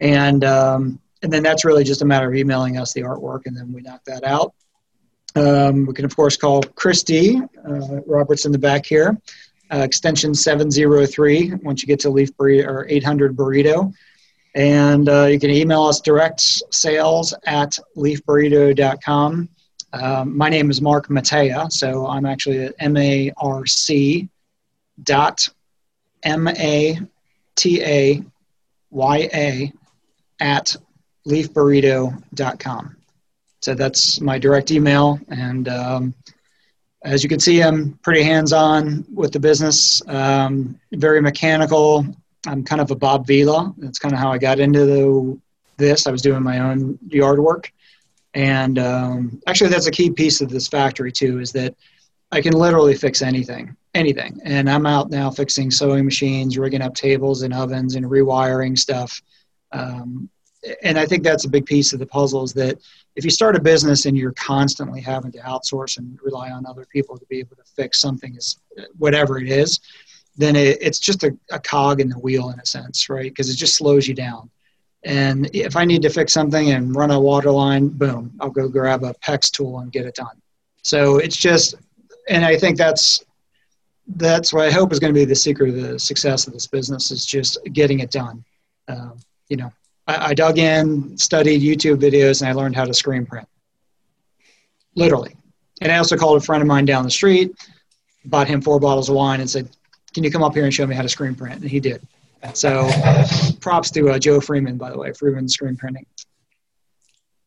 And, 0.00 0.44
um, 0.44 1.00
and 1.22 1.32
then 1.32 1.42
that's 1.42 1.64
really 1.64 1.84
just 1.84 2.02
a 2.02 2.04
matter 2.04 2.28
of 2.28 2.34
emailing 2.34 2.76
us 2.76 2.92
the 2.92 3.02
artwork, 3.02 3.46
and 3.46 3.56
then 3.56 3.72
we 3.72 3.82
knock 3.82 4.04
that 4.04 4.24
out. 4.24 4.54
Um, 5.34 5.86
we 5.86 5.94
can, 5.94 6.04
of 6.04 6.14
course, 6.14 6.36
call 6.36 6.62
Christy, 6.62 7.40
uh, 7.66 8.00
Roberts 8.06 8.44
in 8.44 8.52
the 8.52 8.58
back 8.58 8.84
here, 8.84 9.16
uh, 9.72 9.78
extension 9.78 10.34
703 10.34 11.54
once 11.62 11.82
you 11.82 11.86
get 11.86 12.00
to 12.00 12.10
Leaf 12.10 12.36
Burrito 12.36 12.66
or 12.66 12.86
800 12.88 13.34
Burrito. 13.34 13.92
And 14.54 15.08
uh, 15.08 15.26
you 15.26 15.40
can 15.40 15.50
email 15.50 15.84
us 15.84 16.00
direct 16.00 16.40
sales 16.70 17.34
at 17.46 17.78
leafburrito.com. 17.96 19.48
Um, 19.94 20.36
my 20.36 20.48
name 20.48 20.70
is 20.70 20.80
Marc 20.80 21.08
Mataya, 21.08 21.70
so 21.70 22.06
I'm 22.06 22.26
actually 22.26 22.64
at 22.64 22.74
M 22.78 22.96
A 22.96 23.30
R 23.36 23.66
C 23.66 24.28
dot 25.02 25.48
M 26.22 26.48
A 26.48 26.98
T 27.56 27.82
A 27.82 28.22
Y 28.90 29.28
A 29.34 29.72
at 30.40 30.76
leafburrito.com. 31.26 32.96
So 33.62 33.74
that's 33.74 34.20
my 34.20 34.38
direct 34.38 34.70
email. 34.70 35.20
And 35.28 35.68
um, 35.68 36.14
as 37.04 37.22
you 37.22 37.28
can 37.28 37.40
see, 37.40 37.62
I'm 37.62 37.98
pretty 38.02 38.22
hands 38.22 38.52
on 38.52 39.04
with 39.12 39.32
the 39.32 39.40
business, 39.40 40.02
um, 40.08 40.78
very 40.92 41.20
mechanical. 41.20 42.04
I'm 42.46 42.64
kind 42.64 42.80
of 42.80 42.90
a 42.90 42.96
Bob 42.96 43.26
Vila. 43.26 43.72
That's 43.78 44.00
kind 44.00 44.12
of 44.12 44.20
how 44.20 44.32
I 44.32 44.38
got 44.38 44.58
into 44.58 44.84
the, 44.84 45.40
this. 45.76 46.08
I 46.08 46.10
was 46.10 46.22
doing 46.22 46.42
my 46.42 46.58
own 46.58 46.98
yard 47.06 47.38
work. 47.38 47.72
And 48.34 48.78
um, 48.78 49.40
actually, 49.46 49.70
that's 49.70 49.86
a 49.86 49.92
key 49.92 50.10
piece 50.10 50.40
of 50.40 50.48
this 50.48 50.66
factory, 50.66 51.12
too, 51.12 51.38
is 51.38 51.52
that 51.52 51.76
I 52.32 52.40
can 52.40 52.54
literally 52.54 52.94
fix 52.94 53.22
anything, 53.22 53.76
anything. 53.94 54.40
And 54.44 54.68
I'm 54.68 54.86
out 54.86 55.10
now 55.10 55.30
fixing 55.30 55.70
sewing 55.70 56.04
machines, 56.04 56.58
rigging 56.58 56.82
up 56.82 56.94
tables 56.94 57.42
and 57.42 57.54
ovens, 57.54 57.94
and 57.94 58.06
rewiring 58.06 58.76
stuff. 58.76 59.22
Um, 59.70 60.30
and 60.82 60.98
I 60.98 61.06
think 61.06 61.22
that's 61.22 61.44
a 61.44 61.48
big 61.48 61.66
piece 61.66 61.92
of 61.92 61.98
the 61.98 62.06
puzzle 62.06 62.44
is 62.44 62.52
that 62.54 62.78
if 63.16 63.24
you 63.24 63.30
start 63.30 63.56
a 63.56 63.60
business 63.60 64.06
and 64.06 64.16
you're 64.16 64.32
constantly 64.32 65.00
having 65.00 65.32
to 65.32 65.38
outsource 65.38 65.98
and 65.98 66.18
rely 66.22 66.50
on 66.50 66.64
other 66.66 66.86
people 66.92 67.18
to 67.18 67.26
be 67.26 67.38
able 67.38 67.56
to 67.56 67.64
fix 67.76 68.00
something 68.00 68.34
is 68.36 68.58
whatever 68.98 69.38
it 69.38 69.48
is, 69.48 69.80
then 70.36 70.56
it, 70.56 70.78
it's 70.80 70.98
just 70.98 71.24
a, 71.24 71.36
a 71.50 71.58
cog 71.58 72.00
in 72.00 72.08
the 72.08 72.18
wheel 72.18 72.50
in 72.50 72.60
a 72.60 72.66
sense, 72.66 73.08
right? 73.08 73.30
Because 73.30 73.50
it 73.50 73.56
just 73.56 73.76
slows 73.76 74.06
you 74.08 74.14
down. 74.14 74.50
And 75.04 75.50
if 75.52 75.76
I 75.76 75.84
need 75.84 76.02
to 76.02 76.10
fix 76.10 76.32
something 76.32 76.70
and 76.70 76.94
run 76.94 77.10
a 77.10 77.20
water 77.20 77.50
line, 77.50 77.88
boom, 77.88 78.32
I'll 78.40 78.50
go 78.50 78.68
grab 78.68 79.02
a 79.02 79.14
PEX 79.14 79.50
tool 79.50 79.80
and 79.80 79.90
get 79.90 80.06
it 80.06 80.14
done. 80.14 80.40
So 80.82 81.18
it's 81.18 81.36
just, 81.36 81.74
and 82.28 82.44
I 82.44 82.56
think 82.56 82.78
that's 82.78 83.24
that's 84.16 84.52
what 84.52 84.66
I 84.66 84.70
hope 84.70 84.92
is 84.92 84.98
going 84.98 85.12
to 85.12 85.18
be 85.18 85.24
the 85.24 85.34
secret 85.34 85.70
of 85.70 85.76
the 85.76 85.98
success 85.98 86.46
of 86.46 86.52
this 86.52 86.66
business 86.66 87.10
is 87.10 87.24
just 87.24 87.58
getting 87.72 88.00
it 88.00 88.10
done. 88.10 88.44
Um, 88.88 89.18
you 89.48 89.56
know, 89.56 89.72
I, 90.06 90.28
I 90.30 90.34
dug 90.34 90.58
in, 90.58 91.16
studied 91.16 91.62
YouTube 91.62 91.96
videos, 91.96 92.40
and 92.40 92.50
I 92.50 92.52
learned 92.52 92.76
how 92.76 92.84
to 92.84 92.94
screen 92.94 93.26
print. 93.26 93.48
Literally. 94.94 95.36
And 95.80 95.90
I 95.90 95.98
also 95.98 96.16
called 96.16 96.40
a 96.40 96.44
friend 96.44 96.62
of 96.62 96.68
mine 96.68 96.84
down 96.84 97.04
the 97.04 97.10
street, 97.10 97.52
bought 98.24 98.46
him 98.46 98.60
four 98.60 98.78
bottles 98.78 99.08
of 99.08 99.16
wine, 99.16 99.40
and 99.40 99.48
said, 99.48 99.68
Can 100.14 100.24
you 100.24 100.30
come 100.30 100.42
up 100.42 100.54
here 100.54 100.64
and 100.64 100.72
show 100.72 100.86
me 100.86 100.94
how 100.94 101.02
to 101.02 101.08
screen 101.08 101.34
print? 101.34 101.62
And 101.62 101.70
he 101.70 101.80
did. 101.80 102.06
So 102.54 102.90
props 103.60 103.90
to 103.92 104.10
uh, 104.10 104.18
Joe 104.18 104.40
Freeman, 104.40 104.76
by 104.76 104.90
the 104.90 104.98
way, 104.98 105.12
Freeman 105.12 105.48
Screen 105.48 105.76
Printing. 105.76 106.06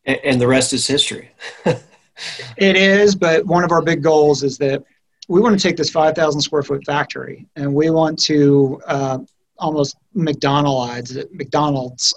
And, 0.06 0.18
and 0.24 0.40
the 0.40 0.46
rest 0.46 0.72
is 0.72 0.86
history. 0.86 1.30
it 1.64 2.76
is, 2.76 3.14
but 3.14 3.44
one 3.44 3.62
of 3.62 3.72
our 3.72 3.82
big 3.82 4.02
goals 4.02 4.42
is 4.42 4.56
that 4.58 4.82
we 5.28 5.40
want 5.40 5.58
to 5.58 5.62
take 5.62 5.76
this 5.76 5.90
5,000 5.90 6.40
square 6.40 6.62
foot 6.62 6.84
factory 6.84 7.46
and 7.56 7.74
we 7.74 7.90
want 7.90 8.18
to 8.20 8.80
uh, 8.86 9.18
almost 9.58 9.96
McDonald's, 10.14 11.18
McDonald's 11.32 12.14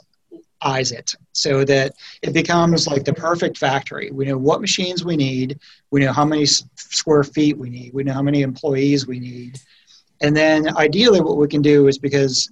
eyes 0.62 0.91
it 0.91 1.15
so 1.32 1.63
that 1.63 1.93
it 2.22 2.34
becomes 2.34 2.88
like 2.88 3.06
the 3.06 3.13
perfect 3.13 3.58
factory. 3.58 4.12
We 4.12 4.26
know 4.26 4.38
what 4.38 4.62
machines 4.62 5.06
we 5.06 5.15
need, 5.15 5.60
we 5.91 6.02
know 6.02 6.12
how 6.12 6.26
many 6.26 6.45
square 6.45 7.24
feet 7.24 7.58
we 7.58 7.69
need, 7.69 7.93
we 7.93 8.04
know 8.04 8.13
how 8.13 8.22
many 8.22 8.41
employees 8.41 9.08
we 9.08 9.19
need, 9.19 9.60
And 10.22 10.36
then 10.36 10.76
ideally, 10.78 11.22
what 11.22 11.38
we 11.38 11.48
can 11.48 11.62
do 11.62 11.88
is 11.88 11.98
because 11.98 12.52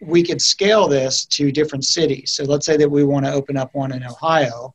we 0.00 0.22
could 0.22 0.42
scale 0.42 0.88
this 0.88 1.24
to 1.24 1.52
different 1.52 1.84
cities. 1.84 2.32
So 2.32 2.44
let's 2.44 2.66
say 2.66 2.76
that 2.76 2.90
we 2.90 3.04
want 3.04 3.24
to 3.26 3.32
open 3.32 3.56
up 3.56 3.74
one 3.74 3.92
in 3.92 4.04
Ohio. 4.04 4.74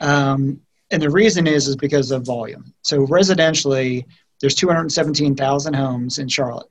Um, 0.00 0.60
and 0.90 1.00
the 1.00 1.10
reason 1.10 1.46
is 1.46 1.68
is 1.68 1.76
because 1.76 2.10
of 2.10 2.26
volume. 2.26 2.74
So 2.82 3.06
residentially, 3.06 4.04
there's 4.40 4.54
217,000 4.56 5.74
homes 5.74 6.18
in 6.18 6.28
Charlotte. 6.28 6.66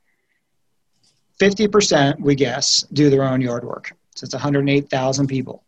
50%, 1.40 2.20
we 2.20 2.34
guess, 2.34 2.82
do 2.92 3.10
their 3.10 3.24
own 3.24 3.40
yard 3.40 3.64
work. 3.64 3.96
So 4.14 4.24
it's 4.24 4.34
108,000 4.34 5.26
people. 5.26 5.64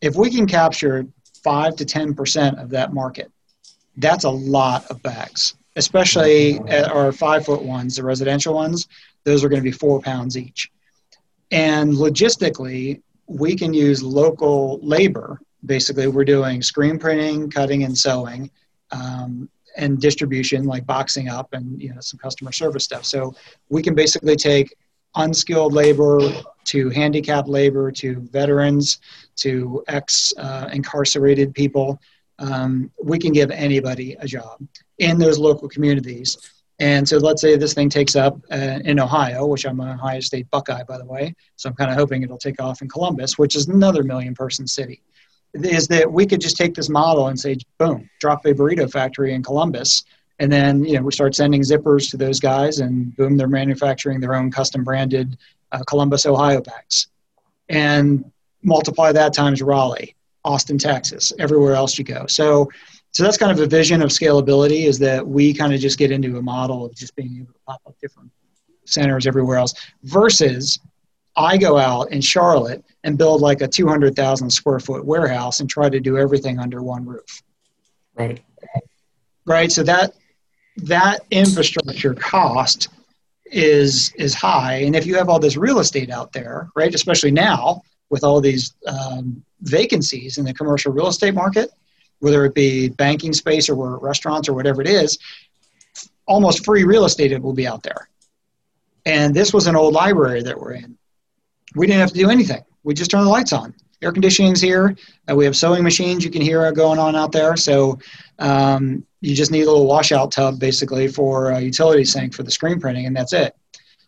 If 0.00 0.14
we 0.16 0.30
can 0.30 0.46
capture 0.46 1.06
5 1.42 1.76
to 1.76 1.84
10% 1.84 2.62
of 2.62 2.70
that 2.70 2.92
market, 2.92 3.30
that's 3.96 4.24
a 4.24 4.30
lot 4.30 4.86
of 4.90 5.02
bags, 5.02 5.54
especially 5.76 6.58
our 6.70 7.10
five 7.12 7.44
foot 7.44 7.62
ones, 7.62 7.96
the 7.96 8.04
residential 8.04 8.54
ones. 8.54 8.86
Those 9.24 9.42
are 9.42 9.48
going 9.48 9.60
to 9.60 9.64
be 9.64 9.72
four 9.72 10.00
pounds 10.00 10.36
each. 10.36 10.70
And 11.50 11.92
logistically, 11.92 13.02
we 13.26 13.56
can 13.56 13.74
use 13.74 14.02
local 14.02 14.78
labor. 14.82 15.40
Basically, 15.66 16.06
we're 16.06 16.24
doing 16.24 16.62
screen 16.62 16.98
printing, 16.98 17.50
cutting, 17.50 17.82
and 17.84 17.96
sewing. 17.96 18.50
Um, 18.90 19.48
and 19.76 20.00
distribution 20.00 20.64
like 20.64 20.84
boxing 20.86 21.28
up 21.28 21.52
and 21.52 21.80
you 21.80 21.94
know 21.94 22.00
some 22.00 22.18
customer 22.18 22.50
service 22.50 22.84
stuff 22.84 23.04
so 23.04 23.34
we 23.68 23.80
can 23.80 23.94
basically 23.94 24.34
take 24.34 24.74
unskilled 25.18 25.72
labor 25.72 26.18
to 26.64 26.90
handicapped 26.90 27.48
labor 27.48 27.90
to 27.90 28.20
veterans 28.32 28.98
to 29.36 29.82
ex 29.88 30.32
uh, 30.38 30.68
incarcerated 30.72 31.54
people 31.54 32.00
um, 32.40 32.90
we 33.02 33.18
can 33.18 33.32
give 33.32 33.50
anybody 33.50 34.16
a 34.20 34.26
job 34.26 34.60
in 34.98 35.18
those 35.18 35.38
local 35.38 35.68
communities 35.68 36.36
and 36.80 37.08
so 37.08 37.18
let's 37.18 37.42
say 37.42 37.56
this 37.56 37.74
thing 37.74 37.88
takes 37.88 38.16
up 38.16 38.38
uh, 38.52 38.78
in 38.84 38.98
ohio 39.00 39.46
which 39.46 39.66
i'm 39.66 39.80
an 39.80 39.88
ohio 39.88 40.20
state 40.20 40.48
buckeye 40.50 40.84
by 40.84 40.96
the 40.96 41.04
way 41.04 41.34
so 41.56 41.68
i'm 41.68 41.74
kind 41.74 41.90
of 41.90 41.96
hoping 41.96 42.22
it'll 42.22 42.38
take 42.38 42.60
off 42.60 42.82
in 42.82 42.88
columbus 42.88 43.36
which 43.38 43.54
is 43.56 43.68
another 43.68 44.02
million 44.02 44.34
person 44.34 44.66
city 44.66 45.02
is 45.54 45.88
that 45.88 46.10
we 46.10 46.26
could 46.26 46.40
just 46.40 46.56
take 46.56 46.74
this 46.74 46.88
model 46.88 47.28
and 47.28 47.38
say, 47.38 47.56
boom, 47.78 48.08
drop 48.20 48.44
a 48.44 48.52
burrito 48.52 48.90
factory 48.90 49.32
in 49.32 49.42
Columbus. 49.42 50.04
And 50.38 50.52
then, 50.52 50.84
you 50.84 50.94
know, 50.94 51.02
we 51.02 51.12
start 51.12 51.34
sending 51.34 51.62
zippers 51.62 52.10
to 52.10 52.16
those 52.16 52.38
guys 52.38 52.78
and 52.78 53.14
boom, 53.16 53.36
they're 53.36 53.48
manufacturing 53.48 54.20
their 54.20 54.34
own 54.34 54.50
custom 54.50 54.84
branded 54.84 55.36
uh, 55.72 55.82
Columbus, 55.86 56.26
Ohio 56.26 56.60
bags. 56.60 57.08
And 57.68 58.24
multiply 58.62 59.12
that 59.12 59.34
times 59.34 59.62
Raleigh, 59.62 60.14
Austin, 60.44 60.78
Texas, 60.78 61.32
everywhere 61.38 61.74
else 61.74 61.98
you 61.98 62.04
go. 62.04 62.26
So, 62.26 62.70
so 63.10 63.22
that's 63.22 63.36
kind 63.36 63.50
of 63.50 63.58
a 63.60 63.66
vision 63.66 64.02
of 64.02 64.10
scalability 64.10 64.86
is 64.86 64.98
that 65.00 65.26
we 65.26 65.52
kind 65.52 65.74
of 65.74 65.80
just 65.80 65.98
get 65.98 66.10
into 66.10 66.36
a 66.36 66.42
model 66.42 66.86
of 66.86 66.94
just 66.94 67.16
being 67.16 67.36
able 67.36 67.52
to 67.52 67.58
pop 67.66 67.80
up 67.86 67.96
different 68.00 68.30
centers 68.84 69.26
everywhere 69.26 69.58
else 69.58 69.74
versus 70.04 70.78
I 71.36 71.56
go 71.56 71.78
out 71.78 72.10
in 72.10 72.20
Charlotte 72.20 72.84
and 73.04 73.16
build 73.16 73.40
like 73.40 73.60
a 73.60 73.68
200,000 73.68 74.50
square 74.50 74.80
foot 74.80 75.04
warehouse 75.04 75.60
and 75.60 75.70
try 75.70 75.88
to 75.88 76.00
do 76.00 76.18
everything 76.18 76.58
under 76.58 76.82
one 76.82 77.06
roof. 77.06 77.42
Right. 78.14 78.40
Right. 79.46 79.70
So 79.70 79.82
that 79.84 80.12
that 80.84 81.20
infrastructure 81.30 82.14
cost 82.14 82.88
is 83.46 84.12
is 84.16 84.34
high, 84.34 84.74
and 84.76 84.94
if 84.94 85.06
you 85.06 85.16
have 85.16 85.28
all 85.28 85.38
this 85.38 85.56
real 85.56 85.78
estate 85.78 86.10
out 86.10 86.32
there, 86.32 86.68
right, 86.74 86.94
especially 86.94 87.30
now 87.30 87.82
with 88.10 88.24
all 88.24 88.40
these 88.40 88.74
um, 88.86 89.42
vacancies 89.62 90.38
in 90.38 90.44
the 90.44 90.54
commercial 90.54 90.92
real 90.92 91.08
estate 91.08 91.34
market, 91.34 91.70
whether 92.20 92.44
it 92.44 92.54
be 92.54 92.88
banking 92.88 93.32
space 93.32 93.68
or 93.68 93.98
restaurants 93.98 94.48
or 94.48 94.54
whatever 94.54 94.80
it 94.80 94.88
is, 94.88 95.18
almost 96.26 96.64
free 96.64 96.84
real 96.84 97.04
estate 97.04 97.32
it 97.32 97.42
will 97.42 97.52
be 97.52 97.66
out 97.66 97.82
there. 97.82 98.08
And 99.06 99.34
this 99.34 99.52
was 99.52 99.66
an 99.66 99.76
old 99.76 99.94
library 99.94 100.42
that 100.42 100.58
we're 100.58 100.72
in 100.72 100.98
we 101.74 101.86
didn't 101.86 102.00
have 102.00 102.12
to 102.12 102.18
do 102.18 102.30
anything. 102.30 102.62
We 102.84 102.94
just 102.94 103.10
turned 103.10 103.26
the 103.26 103.30
lights 103.30 103.52
on. 103.52 103.74
Air 104.00 104.12
conditioning's 104.12 104.60
here. 104.60 104.96
Uh, 105.28 105.34
we 105.34 105.44
have 105.44 105.56
sewing 105.56 105.82
machines 105.82 106.24
you 106.24 106.30
can 106.30 106.42
hear 106.42 106.70
going 106.72 106.98
on 106.98 107.16
out 107.16 107.32
there. 107.32 107.56
So 107.56 107.98
um, 108.38 109.04
you 109.20 109.34
just 109.34 109.50
need 109.50 109.62
a 109.62 109.66
little 109.66 109.86
washout 109.86 110.30
tub 110.30 110.60
basically 110.60 111.08
for 111.08 111.50
a 111.50 111.60
utility 111.60 112.04
sink 112.04 112.34
for 112.34 112.44
the 112.44 112.50
screen 112.50 112.78
printing, 112.80 113.06
and 113.06 113.16
that's 113.16 113.32
it. 113.32 113.56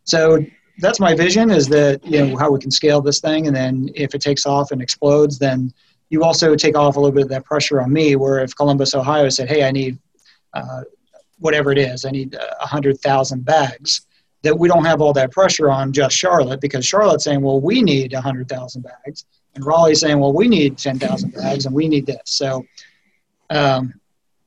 So 0.05 0.44
that's 0.79 1.00
my 1.00 1.14
vision 1.14 1.50
is 1.50 1.68
that 1.68 2.05
you 2.07 2.24
know 2.24 2.37
how 2.37 2.50
we 2.50 2.61
can 2.61 2.70
scale 2.70 3.00
this 3.00 3.20
thing, 3.20 3.46
and 3.46 3.57
then 3.57 3.90
if 3.94 4.14
it 4.14 4.20
takes 4.20 4.46
off 4.46 4.70
and 4.70 4.81
explodes, 4.81 5.38
then 5.38 5.72
you 6.09 6.22
also 6.22 6.55
take 6.55 6.76
off 6.76 6.96
a 6.96 7.00
little 7.00 7.14
bit 7.14 7.24
of 7.24 7.29
that 7.31 7.44
pressure 7.44 7.81
on 7.81 7.92
me. 7.92 8.16
Where 8.16 8.38
if 8.40 8.55
Columbus, 8.55 8.94
Ohio, 8.94 9.29
said, 9.29 9.48
"Hey, 9.48 9.64
I 9.64 9.72
need 9.72 9.98
uh, 10.55 10.83
whatever 11.38 11.72
it 11.72 11.79
is, 11.79 12.05
I 12.05 12.11
need 12.11 12.35
a 12.35 12.66
hundred 12.66 13.00
thousand 13.00 13.44
bags," 13.44 14.07
that 14.42 14.59
we 14.59 14.68
don't 14.68 14.85
have 14.85 15.00
all 15.00 15.12
that 15.12 15.33
pressure 15.33 15.70
on 15.70 15.92
just 15.92 16.16
Charlotte 16.16 16.61
because 16.61 16.87
Charlotte's 16.87 17.24
saying, 17.24 17.42
well, 17.42 17.61
we 17.61 17.83
need 17.83 18.12
100,000 18.12 18.83
bags. 18.83 19.24
And 19.55 19.65
Raleigh's 19.65 20.01
saying, 20.01 20.19
well, 20.19 20.33
we 20.33 20.49
need 20.49 20.79
10,000 20.79 21.33
bags 21.33 21.67
and 21.67 21.75
we 21.75 21.89
need 21.89 22.07
this. 22.07 22.21
So 22.25 22.65
um, 23.51 23.95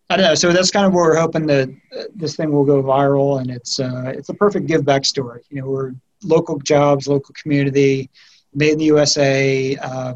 I 0.10 0.18
don't 0.18 0.26
know. 0.26 0.36
So 0.36 0.52
that's 0.54 0.72
kind 0.72 0.86
of 0.86 0.94
where 0.94 1.04
we're 1.04 1.20
hoping 1.20 1.46
that 1.48 1.70
uh, 1.98 2.04
this 2.16 2.36
thing 2.36 2.52
will 2.52 2.66
go 2.66 2.82
viral. 2.82 3.42
And 3.42 3.52
it's, 3.52 3.80
uh, 3.80 4.14
it's 4.16 4.30
a 4.30 4.34
perfect 4.34 4.68
give 4.68 4.86
back 4.86 5.06
story. 5.06 5.42
You 5.50 5.62
know, 5.62 5.68
we're 5.68 5.94
local 6.24 6.58
jobs, 6.60 7.08
local 7.08 7.36
community, 7.36 8.10
made 8.54 8.74
in 8.74 8.78
the 8.80 8.86
USA, 8.86 9.76
uh, 9.78 10.14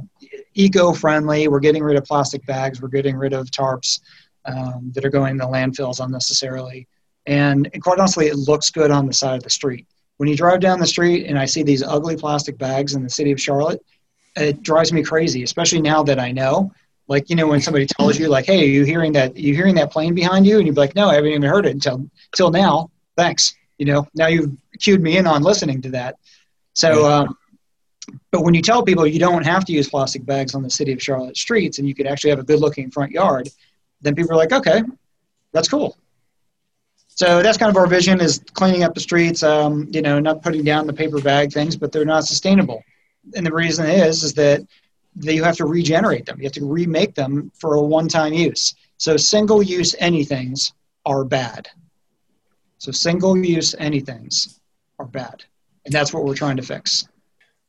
eco 0.53 0.93
friendly. 0.93 1.47
We're 1.47 1.59
getting 1.59 1.83
rid 1.83 1.97
of 1.97 2.05
plastic 2.05 2.45
bags. 2.45 2.81
We're 2.81 2.87
getting 2.89 3.17
rid 3.17 3.33
of 3.33 3.47
tarps 3.47 3.99
um, 4.45 4.91
that 4.95 5.03
are 5.03 5.09
going 5.09 5.31
in 5.31 5.37
the 5.37 5.45
landfills 5.45 6.03
unnecessarily. 6.03 6.87
And, 7.25 7.69
quite 7.81 7.99
honestly, 7.99 8.27
it 8.27 8.35
looks 8.35 8.69
good 8.69 8.89
on 8.89 9.05
the 9.05 9.13
side 9.13 9.37
of 9.37 9.43
the 9.43 9.49
street. 9.49 9.85
When 10.15 10.29
you 10.29 10.35
drive 10.35 10.61
down 10.61 10.79
the 10.79 10.87
street 10.87 11.27
and 11.27 11.37
I 11.37 11.45
see 11.45 11.61
these 11.61 11.83
ugly 11.83 12.15
plastic 12.15 12.57
bags 12.57 12.95
in 12.95 13.03
the 13.03 13.09
city 13.09 13.31
of 13.31 13.39
Charlotte, 13.39 13.83
it 14.37 14.63
drives 14.63 14.93
me 14.93 15.03
crazy, 15.03 15.43
especially 15.43 15.81
now 15.81 16.03
that 16.03 16.19
I 16.19 16.31
know. 16.31 16.71
Like, 17.07 17.29
you 17.29 17.35
know, 17.35 17.47
when 17.47 17.61
somebody 17.61 17.85
tells 17.85 18.19
you, 18.19 18.27
like, 18.27 18.45
hey, 18.45 18.61
are 18.61 18.65
you 18.65 18.83
hearing 18.83 19.13
that 19.13 19.37
you 19.37 19.53
hearing 19.53 19.75
that 19.75 19.91
plane 19.91 20.13
behind 20.13 20.45
you? 20.45 20.57
And 20.57 20.67
you'd 20.67 20.75
be 20.75 20.81
like, 20.81 20.95
no, 20.95 21.09
I 21.09 21.15
haven't 21.15 21.29
even 21.29 21.43
heard 21.43 21.65
it 21.65 21.71
until 21.71 22.09
until 22.33 22.51
now. 22.51 22.91
Thanks. 23.15 23.55
You 23.77 23.85
know, 23.85 24.07
now 24.13 24.27
you've 24.27 24.51
cued 24.79 25.01
me 25.01 25.17
in 25.17 25.27
on 25.27 25.41
listening 25.41 25.81
to 25.83 25.89
that. 25.91 26.17
So 26.73 27.09
um, 27.09 27.37
but 28.31 28.41
when 28.43 28.53
you 28.53 28.61
tell 28.61 28.83
people 28.83 29.05
you 29.07 29.19
don't 29.19 29.45
have 29.45 29.65
to 29.65 29.73
use 29.73 29.89
plastic 29.89 30.25
bags 30.25 30.55
on 30.55 30.63
the 30.63 30.69
city 30.69 30.91
of 30.91 31.01
Charlotte 31.01 31.37
streets 31.37 31.79
and 31.79 31.87
you 31.87 31.95
could 31.95 32.07
actually 32.07 32.29
have 32.29 32.39
a 32.39 32.43
good 32.43 32.59
looking 32.59 32.91
front 32.91 33.11
yard, 33.11 33.49
then 34.01 34.15
people 34.15 34.33
are 34.33 34.37
like, 34.37 34.51
okay, 34.51 34.83
that's 35.53 35.67
cool. 35.67 35.97
So 37.07 37.41
that's 37.41 37.57
kind 37.57 37.69
of 37.69 37.77
our 37.77 37.87
vision 37.87 38.21
is 38.21 38.41
cleaning 38.53 38.83
up 38.83 38.93
the 38.93 38.99
streets. 38.99 39.41
Um, 39.41 39.87
you 39.91 40.01
know, 40.01 40.19
not 40.19 40.43
putting 40.43 40.63
down 40.63 40.85
the 40.85 40.93
paper 40.93 41.19
bag 41.19 41.51
things, 41.51 41.75
but 41.75 41.91
they're 41.91 42.05
not 42.05 42.25
sustainable. 42.25 42.83
And 43.35 43.45
the 43.45 43.53
reason 43.53 43.85
is 43.87 44.23
is 44.23 44.33
that 44.33 44.61
that 45.17 45.33
you 45.33 45.43
have 45.43 45.57
to 45.57 45.65
regenerate 45.65 46.25
them. 46.25 46.37
You 46.39 46.45
have 46.45 46.53
to 46.53 46.65
remake 46.65 47.15
them 47.15 47.51
for 47.59 47.75
a 47.75 47.81
one-time 47.81 48.33
use. 48.33 48.75
So 48.97 49.17
single-use 49.17 49.95
anythings 49.99 50.73
are 51.05 51.23
bad. 51.23 51.67
So 52.77 52.91
single-use 52.91 53.73
anythings 53.79 54.59
are 54.99 55.05
bad, 55.05 55.43
and 55.85 55.93
that's 55.93 56.13
what 56.13 56.23
we're 56.23 56.35
trying 56.35 56.57
to 56.57 56.63
fix. 56.63 57.07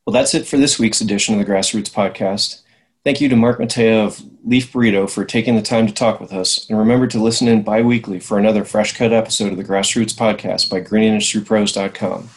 Well, 0.07 0.13
that's 0.13 0.35
it 0.35 0.47
for 0.47 0.57
this 0.57 0.79
week's 0.79 1.01
edition 1.01 1.39
of 1.39 1.47
the 1.47 1.51
Grassroots 1.51 1.91
Podcast. 1.91 2.63
Thank 3.05 3.21
you 3.21 3.29
to 3.29 3.37
Mark 3.37 3.59
Mateo 3.59 4.05
of 4.05 4.23
Leaf 4.45 4.73
Burrito 4.73 5.09
for 5.09 5.25
taking 5.25 5.57
the 5.57 5.63
time 5.63 5.87
to 5.87 5.93
talk 5.95 6.21
with 6.21 6.33
us. 6.33 6.69
And 6.69 6.79
remember 6.79 7.07
to 7.07 7.23
listen 7.23 7.49
in 7.49 7.63
bi 7.63 7.81
weekly 7.81 8.19
for 8.19 8.39
another 8.39 8.65
fresh 8.65 8.97
cut 8.97 9.13
episode 9.13 9.53
of 9.53 9.57
the 9.57 9.65
Grassroots 9.65 10.15
Podcast 10.15 10.69
by 10.69 10.81
greenindustrypros.com. 10.81 12.29